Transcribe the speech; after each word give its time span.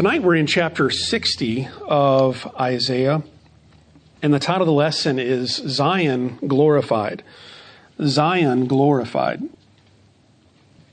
Tonight 0.00 0.22
we're 0.22 0.36
in 0.36 0.46
chapter 0.46 0.88
60 0.88 1.68
of 1.82 2.50
Isaiah, 2.58 3.22
and 4.22 4.32
the 4.32 4.38
title 4.38 4.62
of 4.62 4.66
the 4.66 4.72
lesson 4.72 5.18
is 5.18 5.56
Zion 5.56 6.38
Glorified. 6.38 7.22
Zion 8.02 8.66
Glorified. 8.66 9.42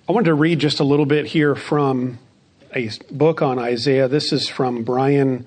I 0.09 0.11
wanted 0.11 0.25
to 0.25 0.33
read 0.33 0.59
just 0.59 0.81
a 0.81 0.83
little 0.83 1.05
bit 1.05 1.25
here 1.27 1.55
from 1.55 2.19
a 2.75 2.89
book 3.09 3.41
on 3.41 3.59
Isaiah. 3.59 4.09
This 4.09 4.33
is 4.33 4.49
from 4.49 4.83
Bryan 4.83 5.45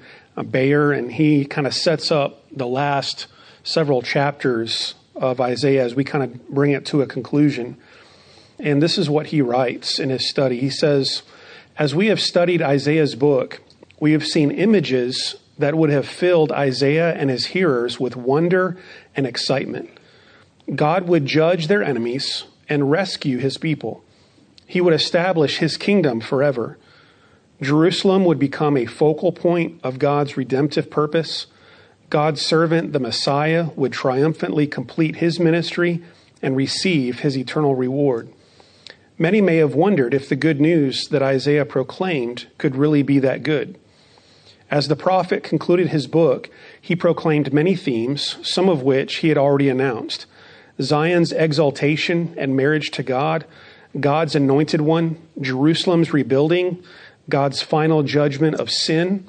Beyer, 0.51 0.93
and 0.93 1.13
he 1.13 1.45
kind 1.45 1.67
of 1.67 1.75
sets 1.75 2.11
up 2.11 2.43
the 2.51 2.67
last 2.67 3.27
several 3.63 4.01
chapters 4.01 4.95
of 5.15 5.39
Isaiah 5.39 5.85
as 5.85 5.95
we 5.95 6.03
kind 6.03 6.25
of 6.25 6.49
bring 6.49 6.71
it 6.71 6.87
to 6.87 7.03
a 7.03 7.07
conclusion. 7.07 7.77
And 8.59 8.83
this 8.83 8.97
is 8.97 9.11
what 9.11 9.27
he 9.27 9.43
writes 9.43 9.99
in 9.99 10.09
his 10.09 10.31
study. 10.31 10.61
He 10.61 10.71
says, 10.71 11.25
as 11.81 11.95
we 11.95 12.09
have 12.09 12.21
studied 12.21 12.61
Isaiah's 12.61 13.15
book, 13.15 13.63
we 13.99 14.13
have 14.13 14.27
seen 14.27 14.51
images 14.51 15.37
that 15.57 15.75
would 15.75 15.89
have 15.89 16.07
filled 16.07 16.53
Isaiah 16.53 17.15
and 17.15 17.31
his 17.31 17.47
hearers 17.47 17.99
with 17.99 18.17
wonder 18.17 18.77
and 19.17 19.27
excitement. 19.27 19.89
God 20.75 21.09
would 21.09 21.25
judge 21.25 21.69
their 21.69 21.83
enemies 21.83 22.45
and 22.69 22.91
rescue 22.91 23.39
his 23.39 23.57
people. 23.57 24.05
He 24.67 24.83
would 24.83 24.93
establish 24.93 25.57
his 25.57 25.79
kingdom 25.79 26.21
forever. 26.21 26.77
Jerusalem 27.63 28.27
would 28.27 28.39
become 28.39 28.77
a 28.77 28.85
focal 28.85 29.33
point 29.33 29.81
of 29.83 29.99
God's 29.99 30.37
redemptive 30.37 30.91
purpose. 30.91 31.47
God's 32.11 32.43
servant, 32.43 32.93
the 32.93 33.01
Messiah, 33.01 33.71
would 33.75 33.93
triumphantly 33.93 34.67
complete 34.67 35.17
his 35.17 35.41
ministry 35.41 36.03
and 36.43 36.57
receive 36.57 37.21
his 37.21 37.39
eternal 37.39 37.75
reward. 37.75 38.29
Many 39.21 39.43
may 39.43 39.59
have 39.59 39.75
wondered 39.75 40.15
if 40.15 40.31
the 40.31 40.35
good 40.35 40.63
news 40.63 41.09
that 41.09 41.23
Isaiah 41.23 41.67
proclaimed 41.67 42.47
could 42.57 42.75
really 42.75 43.03
be 43.03 43.19
that 43.19 43.43
good. 43.43 43.79
As 44.71 44.89
the 44.89 44.97
prophet 44.97 45.43
concluded 45.43 45.89
his 45.89 46.07
book, 46.07 46.49
he 46.81 46.97
proclaimed 46.97 47.53
many 47.53 47.77
themes, 47.77 48.39
some 48.43 48.71
of 48.71 48.83
which 48.83 49.17
he 49.17 49.29
had 49.29 49.37
already 49.37 49.69
announced 49.69 50.25
Zion's 50.81 51.33
exaltation 51.33 52.35
and 52.39 52.57
marriage 52.57 52.91
to 52.93 53.03
God, 53.03 53.45
God's 53.99 54.35
anointed 54.35 54.81
one, 54.81 55.21
Jerusalem's 55.39 56.15
rebuilding, 56.15 56.83
God's 57.29 57.61
final 57.61 58.03
judgment 58.03 58.55
of 58.55 58.71
sin, 58.71 59.27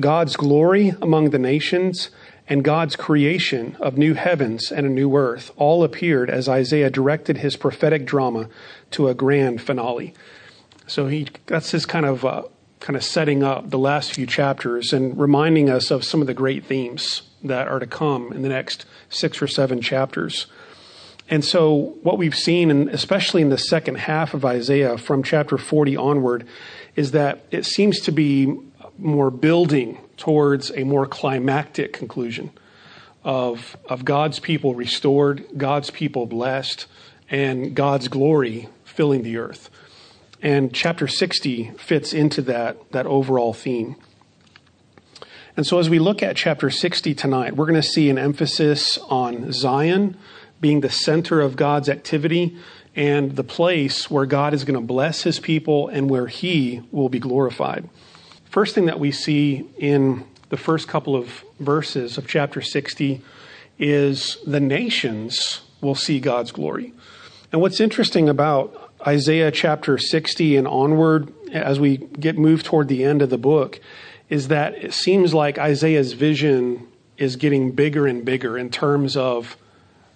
God's 0.00 0.36
glory 0.36 0.94
among 1.02 1.30
the 1.30 1.38
nations, 1.38 2.08
and 2.48 2.62
God's 2.62 2.96
creation 2.96 3.76
of 3.80 3.96
new 3.96 4.14
heavens 4.14 4.70
and 4.70 4.86
a 4.86 4.90
new 4.90 5.16
earth 5.16 5.50
all 5.56 5.82
appeared 5.82 6.28
as 6.28 6.48
Isaiah 6.48 6.90
directed 6.90 7.38
his 7.38 7.56
prophetic 7.56 8.04
drama 8.04 8.48
to 8.92 9.08
a 9.08 9.14
grand 9.14 9.62
finale. 9.62 10.14
So 10.86 11.06
he 11.06 11.28
that's 11.46 11.70
his 11.70 11.86
kind 11.86 12.04
of 12.04 12.24
uh, 12.24 12.42
kind 12.80 12.96
of 12.96 13.04
setting 13.04 13.42
up 13.42 13.70
the 13.70 13.78
last 13.78 14.12
few 14.12 14.26
chapters 14.26 14.92
and 14.92 15.18
reminding 15.18 15.70
us 15.70 15.90
of 15.90 16.04
some 16.04 16.20
of 16.20 16.26
the 16.26 16.34
great 16.34 16.66
themes 16.66 17.22
that 17.42 17.66
are 17.66 17.78
to 17.78 17.86
come 17.86 18.30
in 18.32 18.42
the 18.42 18.48
next 18.48 18.84
six 19.08 19.40
or 19.40 19.46
seven 19.46 19.80
chapters. 19.80 20.46
And 21.30 21.42
so, 21.42 21.96
what 22.02 22.18
we've 22.18 22.34
seen, 22.34 22.70
and 22.70 22.90
especially 22.90 23.40
in 23.40 23.48
the 23.48 23.56
second 23.56 23.94
half 23.94 24.34
of 24.34 24.44
Isaiah 24.44 24.98
from 24.98 25.22
chapter 25.22 25.56
40 25.56 25.96
onward, 25.96 26.46
is 26.96 27.12
that 27.12 27.46
it 27.50 27.64
seems 27.64 28.00
to 28.00 28.12
be 28.12 28.54
more 28.98 29.30
building 29.30 29.98
towards 30.16 30.70
a 30.72 30.84
more 30.84 31.06
climactic 31.06 31.92
conclusion 31.92 32.50
of, 33.24 33.76
of 33.88 34.04
God's 34.04 34.38
people 34.38 34.74
restored, 34.74 35.44
God's 35.56 35.90
people 35.90 36.26
blessed, 36.26 36.86
and 37.30 37.74
God's 37.74 38.08
glory 38.08 38.68
filling 38.84 39.22
the 39.22 39.38
earth. 39.38 39.70
And 40.42 40.74
chapter 40.74 41.08
60 41.08 41.72
fits 41.78 42.12
into 42.12 42.42
that, 42.42 42.92
that 42.92 43.06
overall 43.06 43.54
theme. 43.54 43.96
And 45.56 45.66
so, 45.66 45.78
as 45.78 45.88
we 45.88 45.98
look 45.98 46.22
at 46.22 46.36
chapter 46.36 46.68
60 46.68 47.14
tonight, 47.14 47.56
we're 47.56 47.66
going 47.66 47.80
to 47.80 47.82
see 47.82 48.10
an 48.10 48.18
emphasis 48.18 48.98
on 49.08 49.52
Zion 49.52 50.16
being 50.60 50.80
the 50.80 50.90
center 50.90 51.40
of 51.40 51.56
God's 51.56 51.88
activity 51.88 52.56
and 52.96 53.36
the 53.36 53.44
place 53.44 54.10
where 54.10 54.26
God 54.26 54.52
is 54.52 54.64
going 54.64 54.78
to 54.78 54.86
bless 54.86 55.22
his 55.22 55.38
people 55.38 55.88
and 55.88 56.10
where 56.10 56.26
he 56.26 56.82
will 56.90 57.08
be 57.08 57.18
glorified. 57.18 57.88
First 58.54 58.76
thing 58.76 58.86
that 58.86 59.00
we 59.00 59.10
see 59.10 59.68
in 59.78 60.24
the 60.48 60.56
first 60.56 60.86
couple 60.86 61.16
of 61.16 61.44
verses 61.58 62.18
of 62.18 62.28
chapter 62.28 62.60
60 62.60 63.20
is 63.80 64.38
the 64.46 64.60
nations 64.60 65.62
will 65.80 65.96
see 65.96 66.20
God's 66.20 66.52
glory. 66.52 66.92
And 67.50 67.60
what's 67.60 67.80
interesting 67.80 68.28
about 68.28 68.92
Isaiah 69.04 69.50
chapter 69.50 69.98
60 69.98 70.56
and 70.56 70.68
onward, 70.68 71.32
as 71.52 71.80
we 71.80 71.96
get 71.96 72.38
moved 72.38 72.64
toward 72.64 72.86
the 72.86 73.02
end 73.02 73.22
of 73.22 73.30
the 73.30 73.38
book, 73.38 73.80
is 74.28 74.46
that 74.46 74.76
it 74.76 74.94
seems 74.94 75.34
like 75.34 75.58
Isaiah's 75.58 76.12
vision 76.12 76.86
is 77.18 77.34
getting 77.34 77.72
bigger 77.72 78.06
and 78.06 78.24
bigger 78.24 78.56
in 78.56 78.70
terms 78.70 79.16
of 79.16 79.56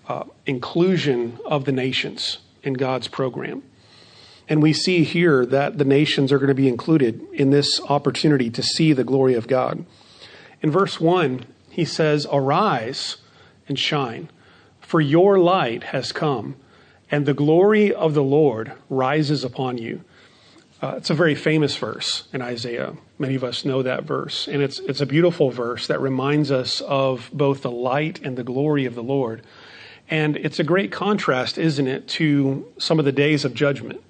uh, 0.06 0.22
inclusion 0.47 1.41
of 1.44 1.65
the 1.65 1.72
nations 1.72 2.38
in 2.62 2.75
God's 2.75 3.09
program. 3.09 3.65
And 4.49 4.63
we 4.63 4.73
see 4.73 5.05
here 5.05 5.45
that 5.47 5.77
the 5.77 5.85
nations 5.85 6.33
are 6.33 6.39
going 6.39 6.49
to 6.49 6.55
be 6.55 6.69
included 6.69 7.21
in 7.35 7.51
this 7.51 7.81
opportunity 7.83 8.49
to 8.51 8.63
see 8.63 8.93
the 8.93 9.05
glory 9.05 9.35
of 9.35 9.47
God. 9.47 9.85
In 10.63 10.71
verse 10.71 10.99
1, 10.99 11.45
he 11.71 11.85
says, 11.85 12.27
Arise 12.33 13.19
and 13.69 13.79
shine, 13.79 14.31
for 14.81 15.01
your 15.01 15.39
light 15.39 15.85
has 15.85 16.13
come, 16.13 16.57
and 17.11 17.27
the 17.27 17.35
glory 17.35 17.93
of 17.93 18.15
the 18.15 18.23
Lord 18.23 18.73
rises 18.89 19.45
upon 19.45 19.77
you. 19.77 20.03
Uh, 20.81 20.95
it's 20.97 21.11
a 21.11 21.15
very 21.15 21.35
famous 21.35 21.77
verse 21.77 22.29
in 22.33 22.41
Isaiah. 22.41 22.95
Many 23.19 23.35
of 23.35 23.45
us 23.45 23.65
know 23.65 23.83
that 23.83 24.05
verse. 24.05 24.47
And 24.47 24.63
it's, 24.63 24.79
it's 24.79 25.01
a 25.01 25.07
beautiful 25.07 25.51
verse 25.51 25.89
that 25.89 26.01
reminds 26.01 26.51
us 26.51 26.81
of 26.83 27.29
both 27.33 27.63
the 27.63 27.71
light 27.71 28.21
and 28.23 28.37
the 28.37 28.45
glory 28.45 28.85
of 28.87 28.95
the 28.95 29.03
Lord. 29.03 29.43
And 30.09 30.37
it's 30.37 30.61
a 30.61 30.65
great 30.65 30.93
contrast, 30.93 31.59
isn't 31.59 31.87
it, 31.87 32.09
to 32.09 32.67
some 32.79 32.99
of 32.99 33.05
the 33.05 33.13
days 33.13 33.45
of 33.45 33.55
judgment 33.55 34.01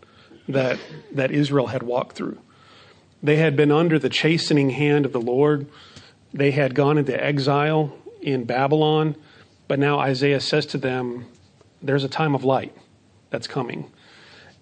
that, 0.48 0.78
that 1.12 1.30
Israel 1.30 1.68
had 1.68 1.82
walked 1.82 2.16
through. 2.16 2.38
They 3.22 3.36
had 3.36 3.56
been 3.56 3.70
under 3.70 3.98
the 3.98 4.08
chastening 4.08 4.70
hand 4.70 5.04
of 5.04 5.12
the 5.12 5.20
Lord. 5.20 5.66
They 6.32 6.52
had 6.52 6.74
gone 6.74 6.98
into 6.98 7.22
exile 7.22 7.96
in 8.20 8.44
Babylon, 8.44 9.16
but 9.66 9.78
now 9.78 9.98
Isaiah 9.98 10.40
says 10.40 10.66
to 10.66 10.78
them, 10.78 11.26
There's 11.82 12.04
a 12.04 12.08
time 12.08 12.34
of 12.34 12.44
light 12.44 12.74
that's 13.30 13.46
coming. 13.46 13.90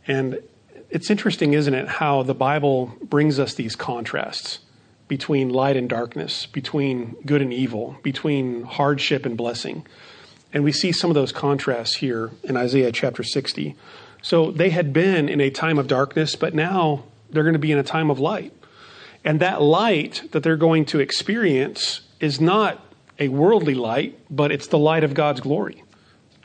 And 0.07 0.41
it's 0.91 1.11
interesting, 1.11 1.55
isn't 1.55 1.75
it, 1.75 1.89
how 1.89 2.23
the 2.23 2.35
Bible 2.35 2.95
brings 3.03 3.39
us 3.39 3.55
these 3.55 3.77
contrasts 3.77 4.61
between 5.09 5.51
light 5.51 5.77
and 5.77 5.89
darkness, 5.89 6.47
between 6.47 7.17
good 7.25 7.43
and 7.43 7.53
evil, 7.53 7.97
between 8.03 8.63
hardship 8.63 9.25
and 9.25 9.37
blessing. 9.37 9.87
And 10.53 10.65
we 10.65 10.73
see 10.73 10.93
some 10.93 11.11
of 11.11 11.15
those 11.15 11.33
contrasts 11.33 11.97
here 11.97 12.31
in 12.43 12.57
Isaiah 12.57 12.93
chapter 12.93 13.23
60. 13.23 13.77
So 14.23 14.51
they 14.51 14.71
had 14.71 14.93
been 14.93 15.29
in 15.29 15.41
a 15.41 15.51
time 15.51 15.79
of 15.79 15.87
darkness, 15.87 16.35
but 16.37 16.55
now 16.55 17.05
they're 17.31 17.43
going 17.43 17.53
to 17.53 17.59
be 17.59 17.73
in 17.73 17.79
a 17.79 17.85
time 17.85 18.11
of 18.11 18.19
light. 18.19 18.53
And 19.25 19.41
that 19.41 19.61
light 19.61 20.23
that 20.33 20.43
they're 20.43 20.57
going 20.57 20.85
to 20.87 21.01
experience 21.01 22.03
is 22.21 22.41
not 22.41 22.83
a 23.19 23.29
worldly 23.29 23.75
light, 23.75 24.19
but 24.31 24.53
it's 24.53 24.69
the 24.69 24.79
light 24.79 25.05
of 25.05 25.15
God's 25.15 25.41
glory 25.41 25.83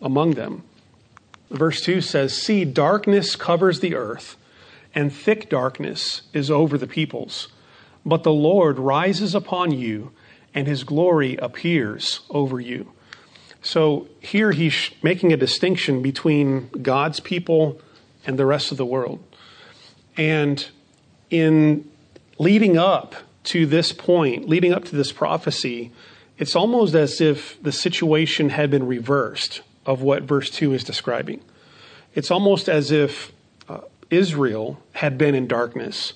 among 0.02 0.32
them. 0.32 0.64
Verse 1.50 1.82
2 1.82 2.02
says, 2.02 2.36
See, 2.36 2.66
darkness 2.66 3.36
covers 3.36 3.82
the 3.82 3.94
earth, 3.96 4.38
and 4.96 5.12
thick 5.12 5.50
darkness 5.50 6.24
is 6.34 6.50
over 6.50 6.78
the 6.78 6.88
peoples. 6.88 7.50
But 8.06 8.24
the 8.24 8.32
Lord 8.32 8.80
rises 8.80 9.36
upon 9.36 9.72
you, 9.72 10.12
and 10.54 10.68
his 10.68 10.84
glory 10.84 11.38
appears 11.38 12.22
over 12.30 12.60
you. 12.60 12.94
So 13.62 14.08
here 14.20 14.52
he's 14.52 14.92
making 15.04 15.32
a 15.34 15.38
distinction 15.38 16.02
between 16.02 16.70
God's 16.82 17.20
people 17.20 17.80
and 18.26 18.38
the 18.38 18.46
rest 18.46 18.72
of 18.72 18.78
the 18.78 18.86
world. 18.86 19.24
And 20.18 20.68
in 21.30 21.90
leading 22.38 22.78
up 22.78 23.16
to 23.46 23.66
this 23.66 23.92
point, 23.92 24.50
leading 24.50 24.74
up 24.74 24.86
to 24.86 24.96
this 24.96 25.12
prophecy, 25.12 25.92
it's 26.38 26.56
almost 26.56 26.96
as 26.96 27.22
if 27.22 27.62
the 27.62 27.72
situation 27.72 28.50
had 28.50 28.72
been 28.72 28.88
reversed 28.88 29.62
of 29.86 30.02
what 30.02 30.24
verse 30.24 30.50
2 30.50 30.74
is 30.74 30.84
describing. 30.84 31.42
It's 32.14 32.32
almost 32.32 32.68
as 32.68 32.92
if 32.92 33.32
uh, 33.70 33.82
Israel 34.10 34.82
had 34.94 35.18
been 35.18 35.36
in 35.36 35.48
darkness 35.48 36.14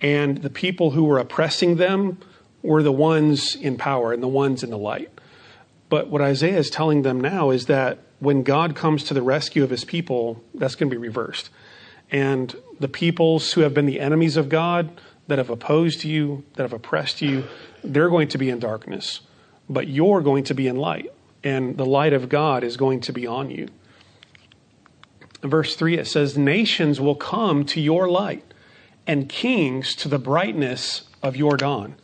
and 0.00 0.38
the 0.38 0.50
people 0.50 0.90
who 0.90 1.04
were 1.04 1.18
oppressing 1.18 1.76
them 1.76 2.18
were 2.62 2.82
the 2.82 2.92
ones 2.92 3.54
in 3.54 3.76
power 3.76 4.12
and 4.12 4.22
the 4.22 4.28
ones 4.28 4.62
in 4.62 4.70
the 4.70 4.78
light. 4.78 5.10
But 5.88 6.08
what 6.08 6.20
Isaiah 6.20 6.58
is 6.58 6.70
telling 6.70 7.02
them 7.02 7.20
now 7.20 7.50
is 7.50 7.66
that 7.66 7.98
when 8.18 8.42
God 8.42 8.74
comes 8.74 9.04
to 9.04 9.14
the 9.14 9.22
rescue 9.22 9.62
of 9.62 9.70
his 9.70 9.84
people, 9.84 10.42
that's 10.54 10.74
going 10.74 10.90
to 10.90 10.94
be 10.94 11.00
reversed. 11.00 11.50
And 12.10 12.54
the 12.80 12.88
peoples 12.88 13.52
who 13.52 13.62
have 13.62 13.74
been 13.74 13.86
the 13.86 14.00
enemies 14.00 14.36
of 14.36 14.48
God, 14.48 15.00
that 15.28 15.38
have 15.38 15.50
opposed 15.50 16.04
you, 16.04 16.44
that 16.54 16.62
have 16.62 16.72
oppressed 16.72 17.20
you, 17.20 17.44
they're 17.82 18.08
going 18.08 18.28
to 18.28 18.38
be 18.38 18.50
in 18.50 18.58
darkness. 18.58 19.20
But 19.68 19.88
you're 19.88 20.20
going 20.20 20.44
to 20.44 20.54
be 20.54 20.68
in 20.68 20.76
light, 20.76 21.12
and 21.42 21.76
the 21.76 21.86
light 21.86 22.12
of 22.12 22.28
God 22.28 22.62
is 22.62 22.76
going 22.76 23.00
to 23.00 23.12
be 23.12 23.26
on 23.26 23.50
you. 23.50 23.68
In 25.42 25.50
verse 25.50 25.76
3, 25.76 25.98
it 25.98 26.06
says, 26.06 26.38
Nations 26.38 27.00
will 27.00 27.16
come 27.16 27.64
to 27.66 27.80
your 27.80 28.08
light, 28.08 28.44
and 29.06 29.28
kings 29.28 29.94
to 29.96 30.08
the 30.08 30.18
brightness 30.18 31.08
of 31.22 31.36
your 31.36 31.56
dawn. 31.56 31.96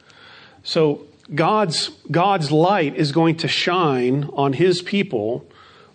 So 0.62 1.06
God's, 1.34 1.90
God's 2.10 2.52
light 2.52 2.96
is 2.96 3.12
going 3.12 3.36
to 3.38 3.48
shine 3.48 4.24
on 4.32 4.52
his 4.52 4.82
people 4.82 5.46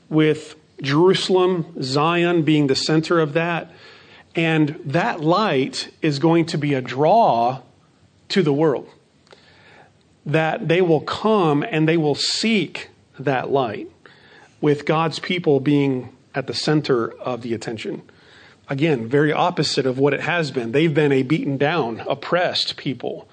with 0.10 0.56
Jerusalem, 0.82 1.76
Zion 1.82 2.44
being 2.44 2.68
the 2.68 2.76
center 2.76 3.20
of 3.20 3.34
that. 3.34 3.72
And 4.36 4.80
that 4.86 5.22
light 5.22 5.90
is 6.02 6.20
going 6.20 6.46
to 6.48 6.58
be 6.58 6.74
a 6.74 6.82
draw 6.82 7.62
to 8.30 8.44
the 8.44 8.54
world. 8.54 8.90
That 10.26 10.68
they 10.68 10.82
will 10.82 11.02
come 11.02 11.64
and 11.64 11.88
they 11.88 11.98
will 11.98 12.16
seek 12.16 12.90
that 13.20 13.50
light, 13.50 13.90
with 14.62 14.86
God's 14.86 15.20
people 15.20 15.60
being 15.60 16.16
at 16.36 16.46
the 16.48 16.54
center 16.54 17.12
of 17.12 17.42
the 17.42 17.54
attention. 17.54 18.04
Again, 18.70 19.08
very 19.08 19.32
opposite 19.32 19.86
of 19.86 19.98
what 19.98 20.14
it 20.14 20.22
has 20.22 20.52
been. 20.52 20.72
They've 20.72 20.94
been 20.94 21.12
a 21.12 21.24
beaten 21.24 21.58
down, 21.58 22.02
oppressed 22.08 22.78
people, 22.78 23.28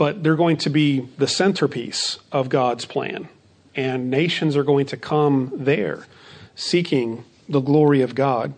but 0.00 0.22
they're 0.22 0.34
going 0.34 0.56
to 0.56 0.70
be 0.70 1.06
the 1.18 1.28
centerpiece 1.28 2.18
of 2.32 2.48
God's 2.48 2.86
plan. 2.86 3.28
And 3.74 4.08
nations 4.08 4.56
are 4.56 4.64
going 4.64 4.86
to 4.86 4.96
come 4.96 5.52
there 5.54 6.06
seeking 6.54 7.22
the 7.50 7.60
glory 7.60 8.00
of 8.00 8.14
God. 8.14 8.54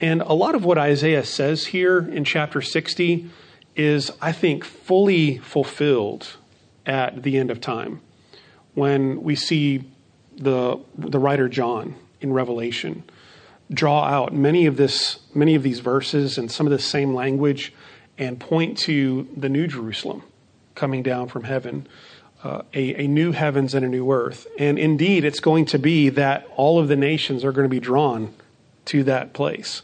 And 0.00 0.22
a 0.22 0.32
lot 0.32 0.54
of 0.54 0.64
what 0.64 0.78
Isaiah 0.78 1.26
says 1.26 1.66
here 1.66 1.98
in 1.98 2.24
chapter 2.24 2.62
60 2.62 3.28
is, 3.76 4.10
I 4.22 4.32
think, 4.32 4.64
fully 4.64 5.36
fulfilled 5.36 6.38
at 6.86 7.22
the 7.22 7.36
end 7.36 7.50
of 7.50 7.60
time 7.60 8.00
when 8.72 9.22
we 9.22 9.36
see 9.36 9.84
the, 10.38 10.80
the 10.96 11.18
writer 11.18 11.50
John 11.50 11.96
in 12.22 12.32
Revelation 12.32 13.02
draw 13.70 14.04
out 14.04 14.32
many 14.32 14.64
of 14.64 14.78
this 14.78 15.18
many 15.34 15.54
of 15.54 15.62
these 15.62 15.80
verses 15.80 16.38
and 16.38 16.50
some 16.50 16.66
of 16.66 16.70
the 16.70 16.78
same 16.78 17.12
language 17.12 17.74
and 18.16 18.40
point 18.40 18.78
to 18.78 19.28
the 19.36 19.50
new 19.50 19.66
Jerusalem 19.66 20.22
coming 20.76 21.02
down 21.02 21.28
from 21.28 21.44
heaven, 21.44 21.88
uh, 22.44 22.62
a, 22.72 23.02
a 23.04 23.08
new 23.08 23.32
heavens 23.32 23.74
and 23.74 23.84
a 23.84 23.88
new 23.88 24.12
earth. 24.12 24.46
And 24.58 24.78
indeed, 24.78 25.24
it's 25.24 25.40
going 25.40 25.64
to 25.66 25.78
be 25.78 26.10
that 26.10 26.46
all 26.56 26.78
of 26.78 26.86
the 26.86 26.96
nations 26.96 27.44
are 27.44 27.50
going 27.50 27.64
to 27.64 27.74
be 27.74 27.80
drawn 27.80 28.32
to 28.86 29.02
that 29.04 29.32
place, 29.32 29.82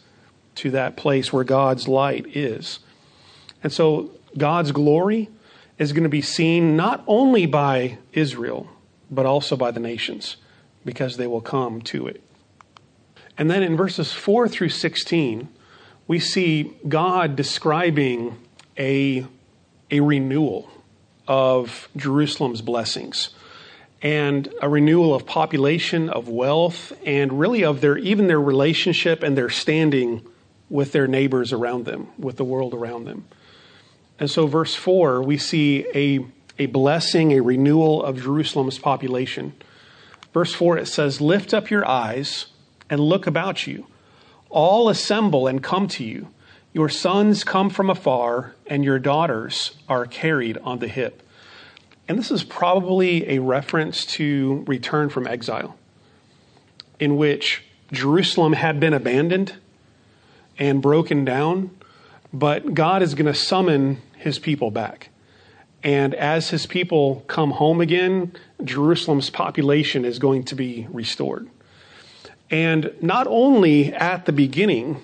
to 0.57 0.71
that 0.71 0.97
place 0.97 1.33
where 1.33 1.45
God's 1.45 1.89
light 1.89 2.37
is. 2.37 2.79
And 3.65 3.73
so 3.73 4.13
God's 4.39 4.71
glory 4.71 5.29
is 5.79 5.93
going 5.93 6.05
to 6.05 6.09
be 6.09 6.23
seen 6.23 6.77
not 6.77 7.03
only 7.07 7.47
by 7.47 7.99
Israel, 8.13 8.69
but 9.11 9.27
also 9.27 9.57
by 9.57 9.71
the 9.71 9.81
nations, 9.81 10.37
because 10.85 11.17
they 11.17 11.27
will 11.27 11.41
come 11.41 11.83
to 11.83 12.07
it. 12.07 12.23
And 13.37 13.51
then 13.51 13.63
in 13.63 13.77
verses 13.77 14.13
4 14.13 14.49
through 14.49 14.69
16, 14.69 15.49
we 16.07 16.19
see 16.19 16.75
God 16.87 17.35
describing 17.35 18.39
a, 18.79 19.27
a 19.91 20.01
renewal 20.01 20.71
of 21.27 21.89
Jerusalem's 21.97 22.63
blessings 22.63 23.31
and 24.03 24.53
a 24.61 24.69
renewal 24.69 25.15
of 25.15 25.25
population, 25.27 26.11
of 26.11 26.29
wealth, 26.29 26.93
and 27.07 27.39
really 27.39 27.65
of 27.65 27.81
their 27.81 27.97
even 27.97 28.27
their 28.27 28.41
relationship 28.41 29.23
and 29.23 29.39
their 29.39 29.49
standing 29.49 30.27
with 30.69 30.93
their 30.93 31.07
neighbors 31.07 31.53
around 31.53 31.85
them, 31.85 32.09
with 32.19 32.37
the 32.37 32.45
world 32.45 32.75
around 32.75 33.05
them. 33.05 33.25
And 34.19 34.31
so, 34.31 34.47
verse 34.47 34.75
4, 34.75 35.23
we 35.23 35.39
see 35.39 35.87
a, 35.95 36.25
a 36.59 36.67
blessing, 36.67 37.33
a 37.33 37.41
renewal 37.41 38.03
of 38.03 38.21
Jerusalem's 38.21 38.79
population. 38.79 39.53
Verse 40.33 40.53
4, 40.55 40.79
it 40.79 40.87
says, 40.87 41.21
Lift 41.21 41.55
up 41.55 41.71
your 41.71 41.87
eyes 41.87 42.47
and 42.91 43.01
look 43.01 43.27
about 43.27 43.67
you. 43.67 43.87
All 44.51 44.89
assemble 44.89 45.47
and 45.47 45.63
come 45.63 45.89
to 45.89 46.05
you. 46.05 46.29
Your 46.73 46.89
sons 46.89 47.45
come 47.45 47.69
from 47.69 47.91
afar, 47.91 48.55
and 48.67 48.83
your 48.83 48.99
daughters 48.99 49.73
are 49.89 50.07
carried 50.07 50.57
on 50.59 50.79
the 50.79 50.89
hip. 50.89 51.23
And 52.09 52.19
this 52.19 52.31
is 52.31 52.45
probably 52.45 53.29
a 53.29 53.41
reference 53.41 54.07
to 54.07 54.65
return 54.67 55.11
from 55.11 55.27
exile, 55.27 55.77
in 56.99 57.17
which 57.17 57.63
Jerusalem 57.93 58.55
had 58.55 58.81
been 58.81 58.95
abandoned 58.95 59.55
and 60.59 60.81
broken 60.81 61.25
down, 61.27 61.71
but 62.33 62.73
God 62.73 63.03
is 63.03 63.15
going 63.15 63.27
to 63.27 63.35
summon 63.35 64.01
his 64.17 64.39
people 64.39 64.71
back. 64.71 65.11
And 65.83 66.15
as 66.15 66.51
his 66.51 66.65
people 66.65 67.25
come 67.27 67.51
home 67.51 67.81
again, 67.81 68.33
Jerusalem's 68.65 69.31
population 69.31 70.05
is 70.05 70.19
going 70.19 70.45
to 70.45 70.55
be 70.55 70.87
restored. 70.91 71.51
And 72.51 72.93
not 73.03 73.27
only 73.27 73.93
at 73.93 74.25
the 74.25 74.33
beginning, 74.33 75.03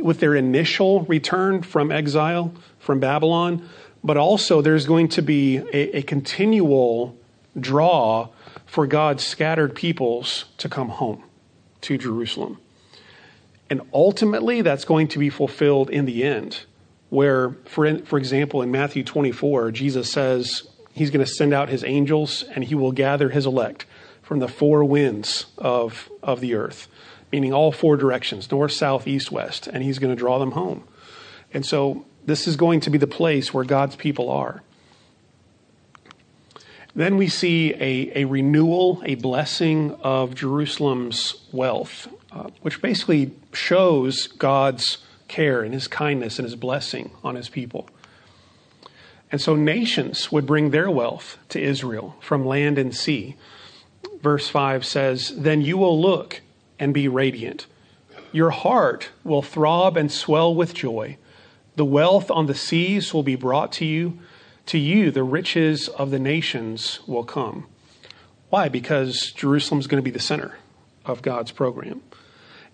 with 0.00 0.20
their 0.20 0.34
initial 0.34 1.02
return 1.02 1.62
from 1.62 1.92
exile 1.92 2.52
from 2.78 3.00
Babylon, 3.00 3.68
but 4.02 4.16
also 4.16 4.62
there's 4.62 4.86
going 4.86 5.08
to 5.08 5.22
be 5.22 5.58
a, 5.58 5.98
a 5.98 6.02
continual 6.02 7.16
draw 7.58 8.28
for 8.66 8.86
God's 8.86 9.24
scattered 9.24 9.74
peoples 9.74 10.44
to 10.58 10.68
come 10.68 10.88
home 10.88 11.22
to 11.82 11.98
Jerusalem. 11.98 12.58
And 13.70 13.82
ultimately, 13.92 14.62
that's 14.62 14.84
going 14.84 15.08
to 15.08 15.18
be 15.18 15.30
fulfilled 15.30 15.90
in 15.90 16.06
the 16.06 16.24
end, 16.24 16.60
where, 17.10 17.50
for, 17.66 17.98
for 17.98 18.18
example, 18.18 18.62
in 18.62 18.70
Matthew 18.70 19.04
24, 19.04 19.72
Jesus 19.72 20.10
says 20.10 20.68
he's 20.92 21.10
going 21.10 21.24
to 21.24 21.30
send 21.30 21.52
out 21.52 21.68
his 21.68 21.84
angels 21.84 22.44
and 22.54 22.64
he 22.64 22.74
will 22.74 22.92
gather 22.92 23.28
his 23.28 23.46
elect 23.46 23.84
from 24.22 24.38
the 24.38 24.48
four 24.48 24.84
winds 24.84 25.46
of, 25.56 26.10
of 26.22 26.40
the 26.40 26.54
earth, 26.54 26.88
meaning 27.32 27.52
all 27.52 27.72
four 27.72 27.96
directions 27.96 28.50
north, 28.50 28.72
south, 28.72 29.06
east, 29.06 29.30
west, 29.30 29.66
and 29.66 29.82
he's 29.82 29.98
going 29.98 30.14
to 30.14 30.18
draw 30.18 30.38
them 30.38 30.52
home. 30.52 30.84
And 31.52 31.64
so 31.64 32.04
this 32.24 32.46
is 32.46 32.56
going 32.56 32.80
to 32.80 32.90
be 32.90 32.98
the 32.98 33.06
place 33.06 33.52
where 33.52 33.64
God's 33.64 33.96
people 33.96 34.30
are. 34.30 34.62
Then 36.94 37.16
we 37.16 37.28
see 37.28 37.74
a, 37.74 38.22
a 38.22 38.24
renewal, 38.24 39.02
a 39.04 39.14
blessing 39.14 39.94
of 40.02 40.34
Jerusalem's 40.34 41.46
wealth, 41.52 42.08
uh, 42.32 42.50
which 42.62 42.82
basically 42.82 43.32
shows 43.52 44.26
God's 44.26 44.98
care 45.28 45.62
and 45.62 45.72
his 45.72 45.86
kindness 45.86 46.38
and 46.38 46.44
his 46.44 46.56
blessing 46.56 47.10
on 47.22 47.34
his 47.34 47.48
people. 47.48 47.88
And 49.30 49.40
so 49.40 49.54
nations 49.54 50.32
would 50.32 50.46
bring 50.46 50.70
their 50.70 50.90
wealth 50.90 51.38
to 51.50 51.60
Israel 51.60 52.16
from 52.20 52.46
land 52.46 52.78
and 52.78 52.94
sea 52.94 53.36
verse 54.22 54.48
5 54.48 54.84
says, 54.84 55.34
Then 55.36 55.60
you 55.62 55.78
will 55.78 56.00
look 56.00 56.40
and 56.78 56.94
be 56.94 57.08
radiant. 57.08 57.66
Your 58.32 58.50
heart 58.50 59.10
will 59.24 59.42
throb 59.42 59.96
and 59.96 60.12
swell 60.12 60.54
with 60.54 60.74
joy. 60.74 61.16
The 61.76 61.84
wealth 61.84 62.30
on 62.30 62.46
the 62.46 62.54
seas 62.54 63.14
will 63.14 63.22
be 63.22 63.36
brought 63.36 63.72
to 63.72 63.84
you. 63.84 64.18
To 64.66 64.78
you, 64.78 65.10
the 65.10 65.22
riches 65.22 65.88
of 65.88 66.10
the 66.10 66.18
nations 66.18 67.00
will 67.06 67.24
come. 67.24 67.66
Why? 68.50 68.68
Because 68.68 69.32
Jerusalem 69.32 69.80
is 69.80 69.86
going 69.86 70.02
to 70.02 70.04
be 70.04 70.10
the 70.10 70.18
center 70.18 70.58
of 71.04 71.22
God's 71.22 71.52
program. 71.52 72.02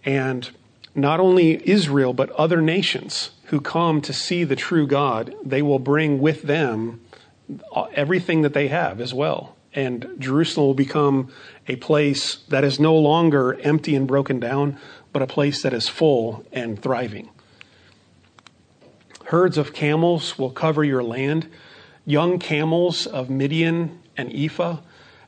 And 0.04 0.50
not 0.94 1.20
only 1.20 1.68
Israel, 1.68 2.12
but 2.12 2.30
other 2.32 2.60
nations 2.60 3.30
who 3.46 3.60
come 3.60 4.00
to 4.02 4.12
see 4.12 4.44
the 4.44 4.56
true 4.56 4.86
God, 4.86 5.34
they 5.44 5.62
will 5.62 5.78
bring 5.78 6.20
with 6.20 6.42
them 6.42 7.00
uh, 7.72 7.84
everything 7.94 8.42
that 8.42 8.54
they 8.54 8.68
have 8.68 9.00
as 9.00 9.14
well 9.14 9.54
and 9.74 10.08
Jerusalem 10.18 10.68
will 10.68 10.74
become 10.74 11.32
a 11.66 11.76
place 11.76 12.36
that 12.48 12.64
is 12.64 12.78
no 12.78 12.96
longer 12.96 13.58
empty 13.60 13.94
and 13.96 14.06
broken 14.06 14.38
down, 14.38 14.78
but 15.12 15.22
a 15.22 15.26
place 15.26 15.62
that 15.62 15.72
is 15.72 15.88
full 15.88 16.44
and 16.52 16.80
thriving. 16.80 17.28
Herds 19.26 19.58
of 19.58 19.72
camels 19.72 20.38
will 20.38 20.50
cover 20.50 20.84
your 20.84 21.02
land, 21.02 21.48
young 22.06 22.38
camels 22.38 23.06
of 23.06 23.30
Midian 23.30 24.00
and 24.16 24.32
Ephah, 24.32 24.78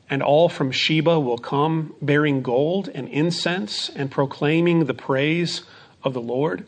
and 0.09 0.23
all 0.23 0.47
from 0.47 0.71
Sheba 0.71 1.19
will 1.19 1.37
come, 1.37 1.93
bearing 2.01 2.41
gold 2.41 2.89
and 2.93 3.09
incense 3.09 3.89
and 3.89 4.09
proclaiming 4.09 4.85
the 4.85 4.93
praise 4.93 5.63
of 6.03 6.13
the 6.13 6.21
Lord. 6.21 6.65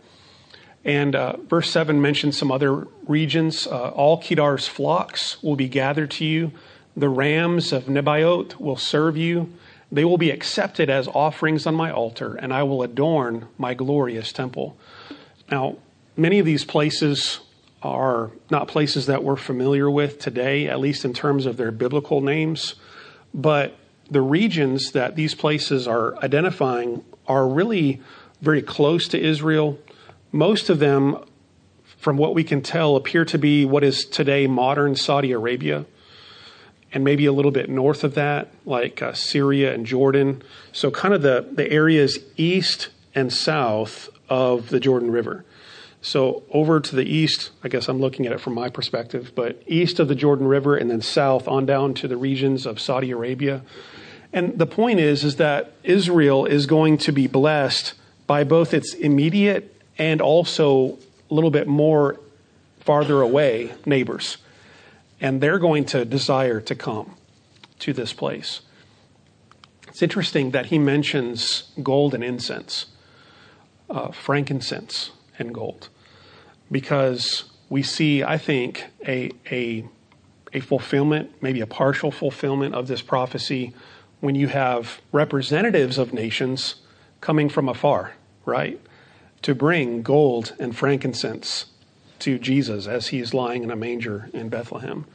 And 0.84 1.16
uh, 1.16 1.38
verse 1.38 1.70
7 1.70 2.02
mentions 2.02 2.38
some 2.38 2.52
other 2.52 2.88
regions. 3.08 3.68
Uh, 3.68 3.90
all 3.90 4.22
Kedar's 4.22 4.68
flocks 4.68 5.42
will 5.42 5.56
be 5.56 5.70
gathered 5.70 6.12
to 6.12 6.26
you 6.26 6.52
the 6.96 7.10
rams 7.10 7.72
of 7.72 7.86
Nebaioth 7.86 8.60
will 8.60 8.75
serve 8.75 9.15
you. 9.17 9.53
They 9.91 10.05
will 10.05 10.17
be 10.17 10.31
accepted 10.31 10.89
as 10.89 11.08
offerings 11.08 11.65
on 11.65 11.75
my 11.75 11.91
altar, 11.91 12.36
and 12.36 12.53
I 12.53 12.63
will 12.63 12.84
adorn 12.84 13.48
my 13.58 13.74
glorious 13.74 14.31
temple. 14.31 14.77
Now, 15.50 15.77
many 16.15 16.39
of 16.39 16.46
these 16.46 16.63
places 16.63 17.39
are 17.81 18.31
not 18.51 18.67
places 18.67 19.05
that 19.05 19.24
we're 19.24 19.36
familiar 19.36 19.89
with 19.89 20.19
today, 20.19 20.67
at 20.67 20.79
least 20.79 21.05
in 21.05 21.13
terms 21.13 21.46
of 21.46 21.58
their 21.58 21.72
biblical 21.72 22.22
names, 22.22 22.75
but 23.34 23.75
the 24.12 24.22
regions 24.22 24.91
that 24.91 25.15
these 25.15 25.34
places 25.34 25.88
are 25.88 26.17
identifying 26.17 27.03
are 27.27 27.48
really 27.48 28.01
very 28.41 28.62
close 28.62 29.08
to 29.08 29.19
Israel. 29.19 29.77
Most 30.31 30.69
of 30.69 30.79
them, 30.79 31.24
from 31.98 32.17
what 32.17 32.34
we 32.34 32.43
can 32.43 32.62
tell, 32.62 32.96
appear 32.96 33.24
to 33.25 33.38
be 33.38 33.65
what 33.65 33.84
is 33.84 34.05
today 34.05 34.48
modern 34.48 34.96
Saudi 34.96 35.31
Arabia 35.31 35.86
and 36.91 37.03
maybe 37.03 37.25
a 37.25 37.31
little 37.31 37.51
bit 37.51 37.69
north 37.69 38.03
of 38.03 38.15
that, 38.15 38.51
like 38.65 39.01
uh, 39.01 39.13
Syria 39.13 39.74
and 39.74 39.86
Jordan. 39.86 40.41
So, 40.72 40.91
kind 40.91 41.13
of 41.13 41.22
the, 41.22 41.48
the 41.51 41.69
areas 41.72 42.19
east 42.38 42.89
and 43.15 43.31
south 43.31 44.10
of 44.29 44.69
the 44.69 44.79
Jordan 44.79 45.12
River. 45.12 45.46
So 46.01 46.43
over 46.51 46.79
to 46.79 46.96
the 46.96 47.03
east, 47.03 47.51
I 47.63 47.67
guess 47.67 47.89
I'm 47.89 48.00
looking 48.00 48.25
at 48.25 48.31
it 48.31 48.39
from 48.39 48.53
my 48.53 48.69
perspective, 48.69 49.34
but 49.36 49.62
east 49.67 50.00
of 50.00 50.08
the 50.08 50.15
Jordan 50.15 50.48
River 50.48 50.77
and 50.77 50.89
then 50.89 51.01
south 51.01 51.48
on 51.48 51.65
down 51.65 51.93
to 51.96 52.08
the 52.08 52.15
regions 52.15 52.65
of 52.65 52.79
Saudi 52.79 53.12
Arabia. 53.12 53.63
And 54.31 54.58
the 54.58 54.65
point 54.65 55.00
is 55.00 55.24
is 55.24 55.36
that 55.38 55.74
Israel 55.84 56.46
is 56.46 56.67
going 56.67 56.98
to 57.00 57.12
be 57.12 57.27
blessed 57.27 57.96
by 58.27 58.43
both 58.43 58.74
its 58.74 58.93
immediate 58.93 59.75
and 59.98 60.22
also 60.22 60.98
a 61.29 61.34
little 61.34 61.51
bit 61.51 61.67
more 61.67 62.19
farther 62.79 63.22
away 63.22 63.74
neighbors. 63.86 64.38
And 65.22 65.42
they're 65.42 65.60
going 65.60 65.86
to 65.86 66.06
desire 66.06 66.62
to 66.62 66.76
come 66.76 67.16
to 67.80 67.94
this 67.94 68.14
place. 68.14 68.62
It's 69.88 70.02
interesting 70.02 70.52
that 70.52 70.68
he 70.68 70.80
mentions 70.80 71.72
gold 71.82 72.14
and 72.14 72.24
incense, 72.24 72.86
uh, 73.90 74.12
frankincense 74.12 75.12
and 75.38 75.54
gold, 75.54 75.90
because 76.72 77.46
we 77.70 77.84
see, 77.84 78.24
I 78.24 78.38
think, 78.38 78.86
a, 79.06 79.32
a, 79.52 79.86
a 80.54 80.60
fulfillment, 80.60 81.32
maybe 81.42 81.62
a 81.62 81.68
partial 81.68 82.12
fulfillment 82.12 82.76
of 82.76 82.88
this 82.88 83.02
prophecy 83.02 83.74
when 84.20 84.36
you 84.36 84.48
have 84.48 85.02
representatives 85.12 85.98
of 85.98 86.14
nations 86.14 86.76
coming 87.22 87.50
from 87.50 87.68
afar, 87.68 88.14
right? 88.46 88.80
To 89.44 89.56
bring 89.56 90.02
gold 90.02 90.54
and 90.60 90.76
frankincense 90.76 91.66
to 92.20 92.40
Jesus 92.40 92.88
as 92.88 93.08
he's 93.08 93.34
lying 93.34 93.64
in 93.64 93.72
a 93.72 93.76
manger 93.76 94.30
in 94.34 94.50
Bethlehem. 94.50 95.06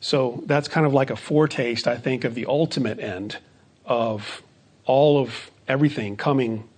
So 0.00 0.42
that's 0.46 0.68
kind 0.68 0.86
of 0.86 0.92
like 0.92 1.10
a 1.10 1.16
foretaste, 1.16 1.86
I 1.86 1.96
think, 1.96 2.24
of 2.24 2.34
the 2.34 2.46
ultimate 2.46 3.00
end 3.00 3.38
of 3.86 4.42
all 4.84 5.18
of 5.18 5.50
everything 5.66 6.16
coming 6.16 6.68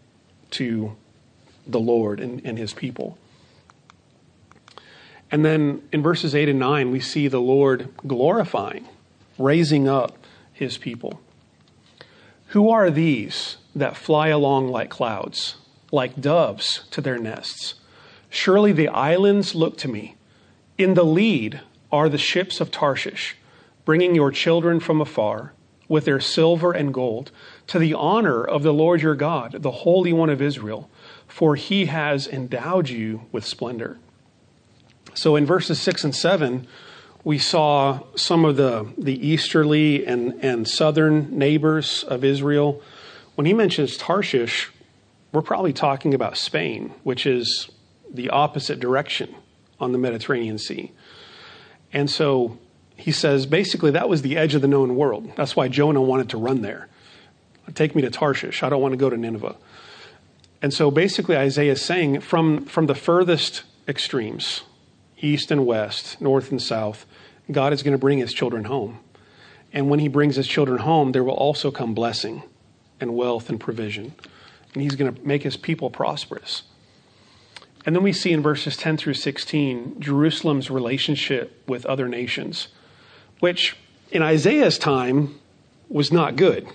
to 0.52 0.96
the 1.66 1.80
Lord 1.80 2.20
and, 2.20 2.40
and 2.44 2.56
his 2.56 2.72
people. 2.72 3.18
And 5.30 5.44
then 5.44 5.82
in 5.92 6.02
verses 6.02 6.34
8 6.34 6.48
and 6.48 6.58
9, 6.58 6.90
we 6.90 7.00
see 7.00 7.26
the 7.26 7.40
Lord 7.40 7.88
glorifying, 8.06 8.86
raising 9.38 9.88
up 9.88 10.16
his 10.52 10.78
people. 10.78 11.20
Who 12.48 12.70
are 12.70 12.90
these 12.90 13.56
that 13.74 13.96
fly 13.96 14.28
along 14.28 14.68
like 14.68 14.88
clouds, 14.88 15.56
like 15.90 16.20
doves 16.20 16.84
to 16.92 17.00
their 17.00 17.18
nests? 17.18 17.74
Surely 18.36 18.70
the 18.70 18.88
islands 18.88 19.54
look 19.54 19.78
to 19.78 19.88
me. 19.88 20.14
In 20.76 20.92
the 20.92 21.06
lead 21.06 21.62
are 21.90 22.10
the 22.10 22.18
ships 22.18 22.60
of 22.60 22.70
Tarshish, 22.70 23.34
bringing 23.86 24.14
your 24.14 24.30
children 24.30 24.78
from 24.78 25.00
afar 25.00 25.54
with 25.88 26.04
their 26.04 26.20
silver 26.20 26.70
and 26.70 26.92
gold 26.92 27.30
to 27.68 27.78
the 27.78 27.94
honor 27.94 28.44
of 28.44 28.62
the 28.62 28.74
Lord 28.74 29.00
your 29.00 29.14
God, 29.14 29.62
the 29.62 29.70
Holy 29.70 30.12
One 30.12 30.28
of 30.28 30.42
Israel, 30.42 30.90
for 31.26 31.56
he 31.56 31.86
has 31.86 32.28
endowed 32.28 32.90
you 32.90 33.22
with 33.32 33.46
splendor. 33.46 33.96
So 35.14 35.34
in 35.34 35.46
verses 35.46 35.80
6 35.80 36.04
and 36.04 36.14
7, 36.14 36.66
we 37.24 37.38
saw 37.38 38.00
some 38.16 38.44
of 38.44 38.58
the, 38.58 38.86
the 38.98 39.26
easterly 39.26 40.04
and, 40.04 40.34
and 40.44 40.68
southern 40.68 41.38
neighbors 41.38 42.04
of 42.04 42.22
Israel. 42.22 42.82
When 43.34 43.46
he 43.46 43.54
mentions 43.54 43.96
Tarshish, 43.96 44.70
we're 45.32 45.40
probably 45.40 45.72
talking 45.72 46.12
about 46.12 46.36
Spain, 46.36 46.92
which 47.02 47.24
is 47.24 47.70
the 48.16 48.30
opposite 48.30 48.80
direction 48.80 49.34
on 49.78 49.92
the 49.92 49.98
Mediterranean 49.98 50.58
Sea. 50.58 50.92
And 51.92 52.10
so 52.10 52.58
he 52.96 53.12
says 53.12 53.46
basically 53.46 53.90
that 53.92 54.08
was 54.08 54.22
the 54.22 54.36
edge 54.36 54.54
of 54.54 54.62
the 54.62 54.68
known 54.68 54.96
world. 54.96 55.32
That's 55.36 55.54
why 55.54 55.68
Jonah 55.68 56.00
wanted 56.00 56.30
to 56.30 56.38
run 56.38 56.62
there. 56.62 56.88
Take 57.74 57.94
me 57.94 58.02
to 58.02 58.10
Tarshish. 58.10 58.62
I 58.62 58.68
don't 58.68 58.80
want 58.80 58.92
to 58.92 58.98
go 58.98 59.10
to 59.10 59.16
Nineveh. 59.16 59.56
And 60.62 60.72
so 60.72 60.90
basically 60.90 61.36
Isaiah 61.36 61.72
is 61.72 61.82
saying 61.82 62.20
from, 62.20 62.64
from 62.64 62.86
the 62.86 62.94
furthest 62.94 63.64
extremes, 63.86 64.62
east 65.18 65.50
and 65.50 65.66
west, 65.66 66.20
north 66.20 66.50
and 66.50 66.60
south, 66.60 67.06
God 67.50 67.72
is 67.72 67.82
going 67.82 67.92
to 67.92 67.98
bring 67.98 68.18
his 68.18 68.32
children 68.32 68.64
home. 68.64 68.98
And 69.72 69.90
when 69.90 69.98
he 69.98 70.08
brings 70.08 70.36
his 70.36 70.48
children 70.48 70.78
home, 70.78 71.12
there 71.12 71.24
will 71.24 71.34
also 71.34 71.70
come 71.70 71.94
blessing 71.94 72.42
and 73.00 73.14
wealth 73.14 73.50
and 73.50 73.60
provision. 73.60 74.14
And 74.72 74.82
he's 74.82 74.96
going 74.96 75.14
to 75.14 75.26
make 75.26 75.42
his 75.42 75.56
people 75.56 75.90
prosperous. 75.90 76.62
And 77.86 77.94
then 77.94 78.02
we 78.02 78.12
see 78.12 78.32
in 78.32 78.42
verses 78.42 78.76
10 78.76 78.96
through 78.96 79.14
16 79.14 80.00
Jerusalem's 80.00 80.70
relationship 80.70 81.62
with 81.68 81.86
other 81.86 82.08
nations, 82.08 82.66
which 83.38 83.76
in 84.10 84.22
Isaiah's 84.22 84.76
time 84.76 85.38
was 85.88 86.10
not 86.10 86.34
good 86.34 86.66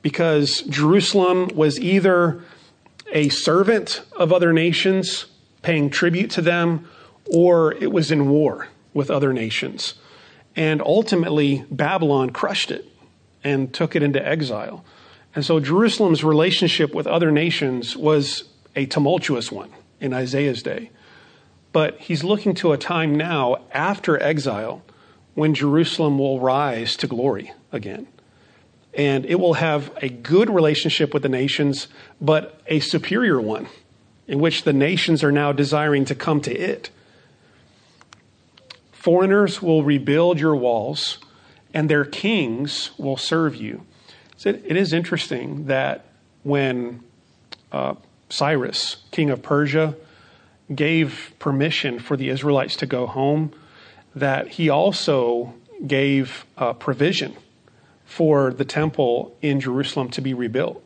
because 0.00 0.62
Jerusalem 0.62 1.48
was 1.56 1.78
either 1.80 2.44
a 3.12 3.30
servant 3.30 4.02
of 4.12 4.32
other 4.32 4.52
nations, 4.52 5.26
paying 5.62 5.90
tribute 5.90 6.30
to 6.30 6.40
them, 6.40 6.88
or 7.26 7.74
it 7.74 7.90
was 7.90 8.12
in 8.12 8.30
war 8.30 8.68
with 8.94 9.10
other 9.10 9.32
nations. 9.32 9.94
And 10.54 10.80
ultimately, 10.80 11.64
Babylon 11.68 12.30
crushed 12.30 12.70
it 12.70 12.86
and 13.42 13.74
took 13.74 13.96
it 13.96 14.04
into 14.04 14.24
exile. 14.24 14.84
And 15.34 15.44
so 15.44 15.58
Jerusalem's 15.58 16.22
relationship 16.22 16.94
with 16.94 17.08
other 17.08 17.32
nations 17.32 17.96
was 17.96 18.44
a 18.76 18.86
tumultuous 18.86 19.50
one 19.50 19.70
in 20.00 20.12
Isaiah's 20.12 20.62
day. 20.62 20.90
But 21.72 21.98
he's 21.98 22.24
looking 22.24 22.54
to 22.54 22.72
a 22.72 22.78
time 22.78 23.14
now 23.14 23.58
after 23.72 24.20
exile 24.20 24.82
when 25.34 25.54
Jerusalem 25.54 26.18
will 26.18 26.40
rise 26.40 26.96
to 26.96 27.06
glory 27.06 27.52
again. 27.70 28.08
And 28.92 29.24
it 29.24 29.38
will 29.38 29.54
have 29.54 29.92
a 30.02 30.08
good 30.08 30.50
relationship 30.50 31.14
with 31.14 31.22
the 31.22 31.28
nations, 31.28 31.86
but 32.20 32.60
a 32.66 32.80
superior 32.80 33.40
one 33.40 33.68
in 34.26 34.40
which 34.40 34.64
the 34.64 34.72
nations 34.72 35.22
are 35.22 35.32
now 35.32 35.52
desiring 35.52 36.04
to 36.06 36.14
come 36.14 36.40
to 36.40 36.52
it. 36.52 36.90
Foreigners 38.92 39.62
will 39.62 39.82
rebuild 39.82 40.38
your 40.38 40.54
walls, 40.54 41.18
and 41.72 41.88
their 41.88 42.04
kings 42.04 42.90
will 42.98 43.16
serve 43.16 43.56
you. 43.56 43.86
So 44.36 44.50
it 44.50 44.76
is 44.76 44.92
interesting 44.92 45.66
that 45.66 46.06
when 46.42 47.02
uh, 47.72 47.94
Cyrus, 48.30 48.96
king 49.10 49.30
of 49.30 49.42
Persia, 49.42 49.96
gave 50.74 51.34
permission 51.38 51.98
for 51.98 52.16
the 52.16 52.28
Israelites 52.28 52.76
to 52.76 52.86
go 52.86 53.06
home, 53.06 53.52
that 54.14 54.48
he 54.48 54.68
also 54.68 55.54
gave 55.86 56.46
uh, 56.56 56.72
provision 56.72 57.36
for 58.04 58.52
the 58.52 58.64
temple 58.64 59.36
in 59.42 59.60
Jerusalem 59.60 60.10
to 60.10 60.20
be 60.20 60.34
rebuilt. 60.34 60.82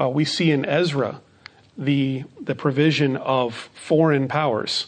Uh, 0.00 0.08
we 0.08 0.24
see 0.24 0.50
in 0.50 0.64
Ezra 0.64 1.20
the, 1.76 2.24
the 2.40 2.54
provision 2.54 3.16
of 3.16 3.68
foreign 3.74 4.28
powers 4.28 4.86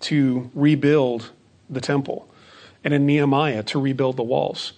to 0.00 0.50
rebuild 0.54 1.30
the 1.70 1.80
temple, 1.80 2.28
and 2.82 2.92
in 2.92 3.06
Nehemiah 3.06 3.62
to 3.64 3.80
rebuild 3.80 4.16
the 4.16 4.22
walls. 4.22 4.74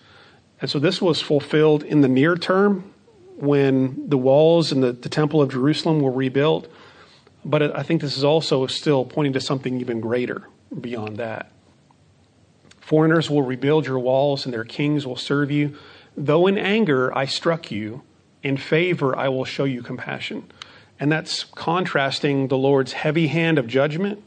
And 0.61 0.71
so 0.71 0.79
this 0.79 1.03
was 1.03 1.21
fulfilled 1.21 1.83
in 1.83 2.01
the 2.01 2.09
near 2.09 2.37
term 2.37 2.93
when 3.37 4.09
the 4.09 4.19
walls 4.19 4.73
and 4.73 4.83
the, 4.83 4.93
the 4.93 5.09
temple 5.09 5.43
of 5.43 5.51
Jerusalem 5.51 6.01
were 6.01 6.11
rebuilt. 6.11 6.69
But 7.45 7.77
I 7.77 7.83
think 7.83 8.01
this 8.01 8.17
is 8.17 8.25
also 8.25 8.67
still 8.67 9.05
pointing 9.05 9.35
to 9.35 9.41
something 9.41 9.81
even 9.81 10.01
greater 10.01 10.49
beyond 10.81 11.19
that. 11.19 11.53
Foreigners 12.81 13.31
will 13.31 13.43
rebuild 13.43 13.87
your 13.87 13.99
walls, 13.99 14.45
and 14.45 14.55
their 14.55 14.65
kings 14.65 15.07
will 15.07 15.17
serve 15.17 15.51
you. 15.51 15.77
Though 16.17 16.47
in 16.47 16.57
anger 16.57 17.17
I 17.17 17.27
struck 17.27 17.71
you, 17.71 18.03
in 18.43 18.57
favor 18.57 19.17
I 19.17 19.29
will 19.29 19.45
show 19.45 19.65
you 19.65 19.83
compassion. 19.83 20.51
And 20.99 21.13
that's 21.13 21.45
contrasting 21.45 22.49
the 22.49 22.57
Lord's 22.57 22.93
heavy 22.93 23.27
hand 23.27 23.59
of 23.59 23.67
judgment 23.67 24.23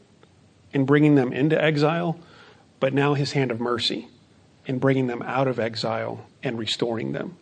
in 0.72 0.84
bringing 0.84 1.14
them 1.14 1.32
into 1.32 1.62
exile 1.62 2.18
but 2.80 2.94
now 2.94 3.14
his 3.14 3.32
hand 3.32 3.50
of 3.50 3.60
mercy 3.60 4.08
in 4.66 4.78
bringing 4.78 5.06
them 5.06 5.22
out 5.22 5.46
of 5.46 5.58
exile 5.58 6.26
and 6.42 6.58
restoring 6.58 7.12
them. 7.12 7.36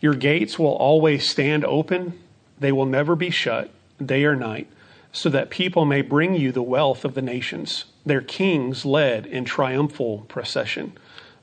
Your 0.00 0.14
gates 0.14 0.58
will 0.58 0.74
always 0.74 1.28
stand 1.28 1.64
open, 1.64 2.18
they 2.58 2.72
will 2.72 2.86
never 2.86 3.16
be 3.16 3.30
shut, 3.30 3.70
day 4.04 4.24
or 4.24 4.36
night, 4.36 4.68
so 5.12 5.28
that 5.30 5.50
people 5.50 5.84
may 5.84 6.02
bring 6.02 6.34
you 6.34 6.52
the 6.52 6.62
wealth 6.62 7.04
of 7.04 7.14
the 7.14 7.22
nations, 7.22 7.86
their 8.04 8.20
kings 8.20 8.84
led 8.84 9.24
in 9.26 9.44
triumphal 9.44 10.26
procession. 10.28 10.92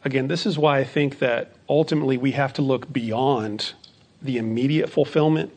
Again, 0.06 0.28
this 0.28 0.46
is 0.46 0.58
why 0.58 0.80
I 0.80 0.84
think 0.84 1.20
that 1.20 1.54
ultimately 1.68 2.18
we 2.18 2.32
have 2.34 2.54
to 2.54 2.62
look 2.62 2.92
beyond 2.92 3.74
the 4.22 4.38
immediate 4.38 4.90
fulfillment 4.90 5.52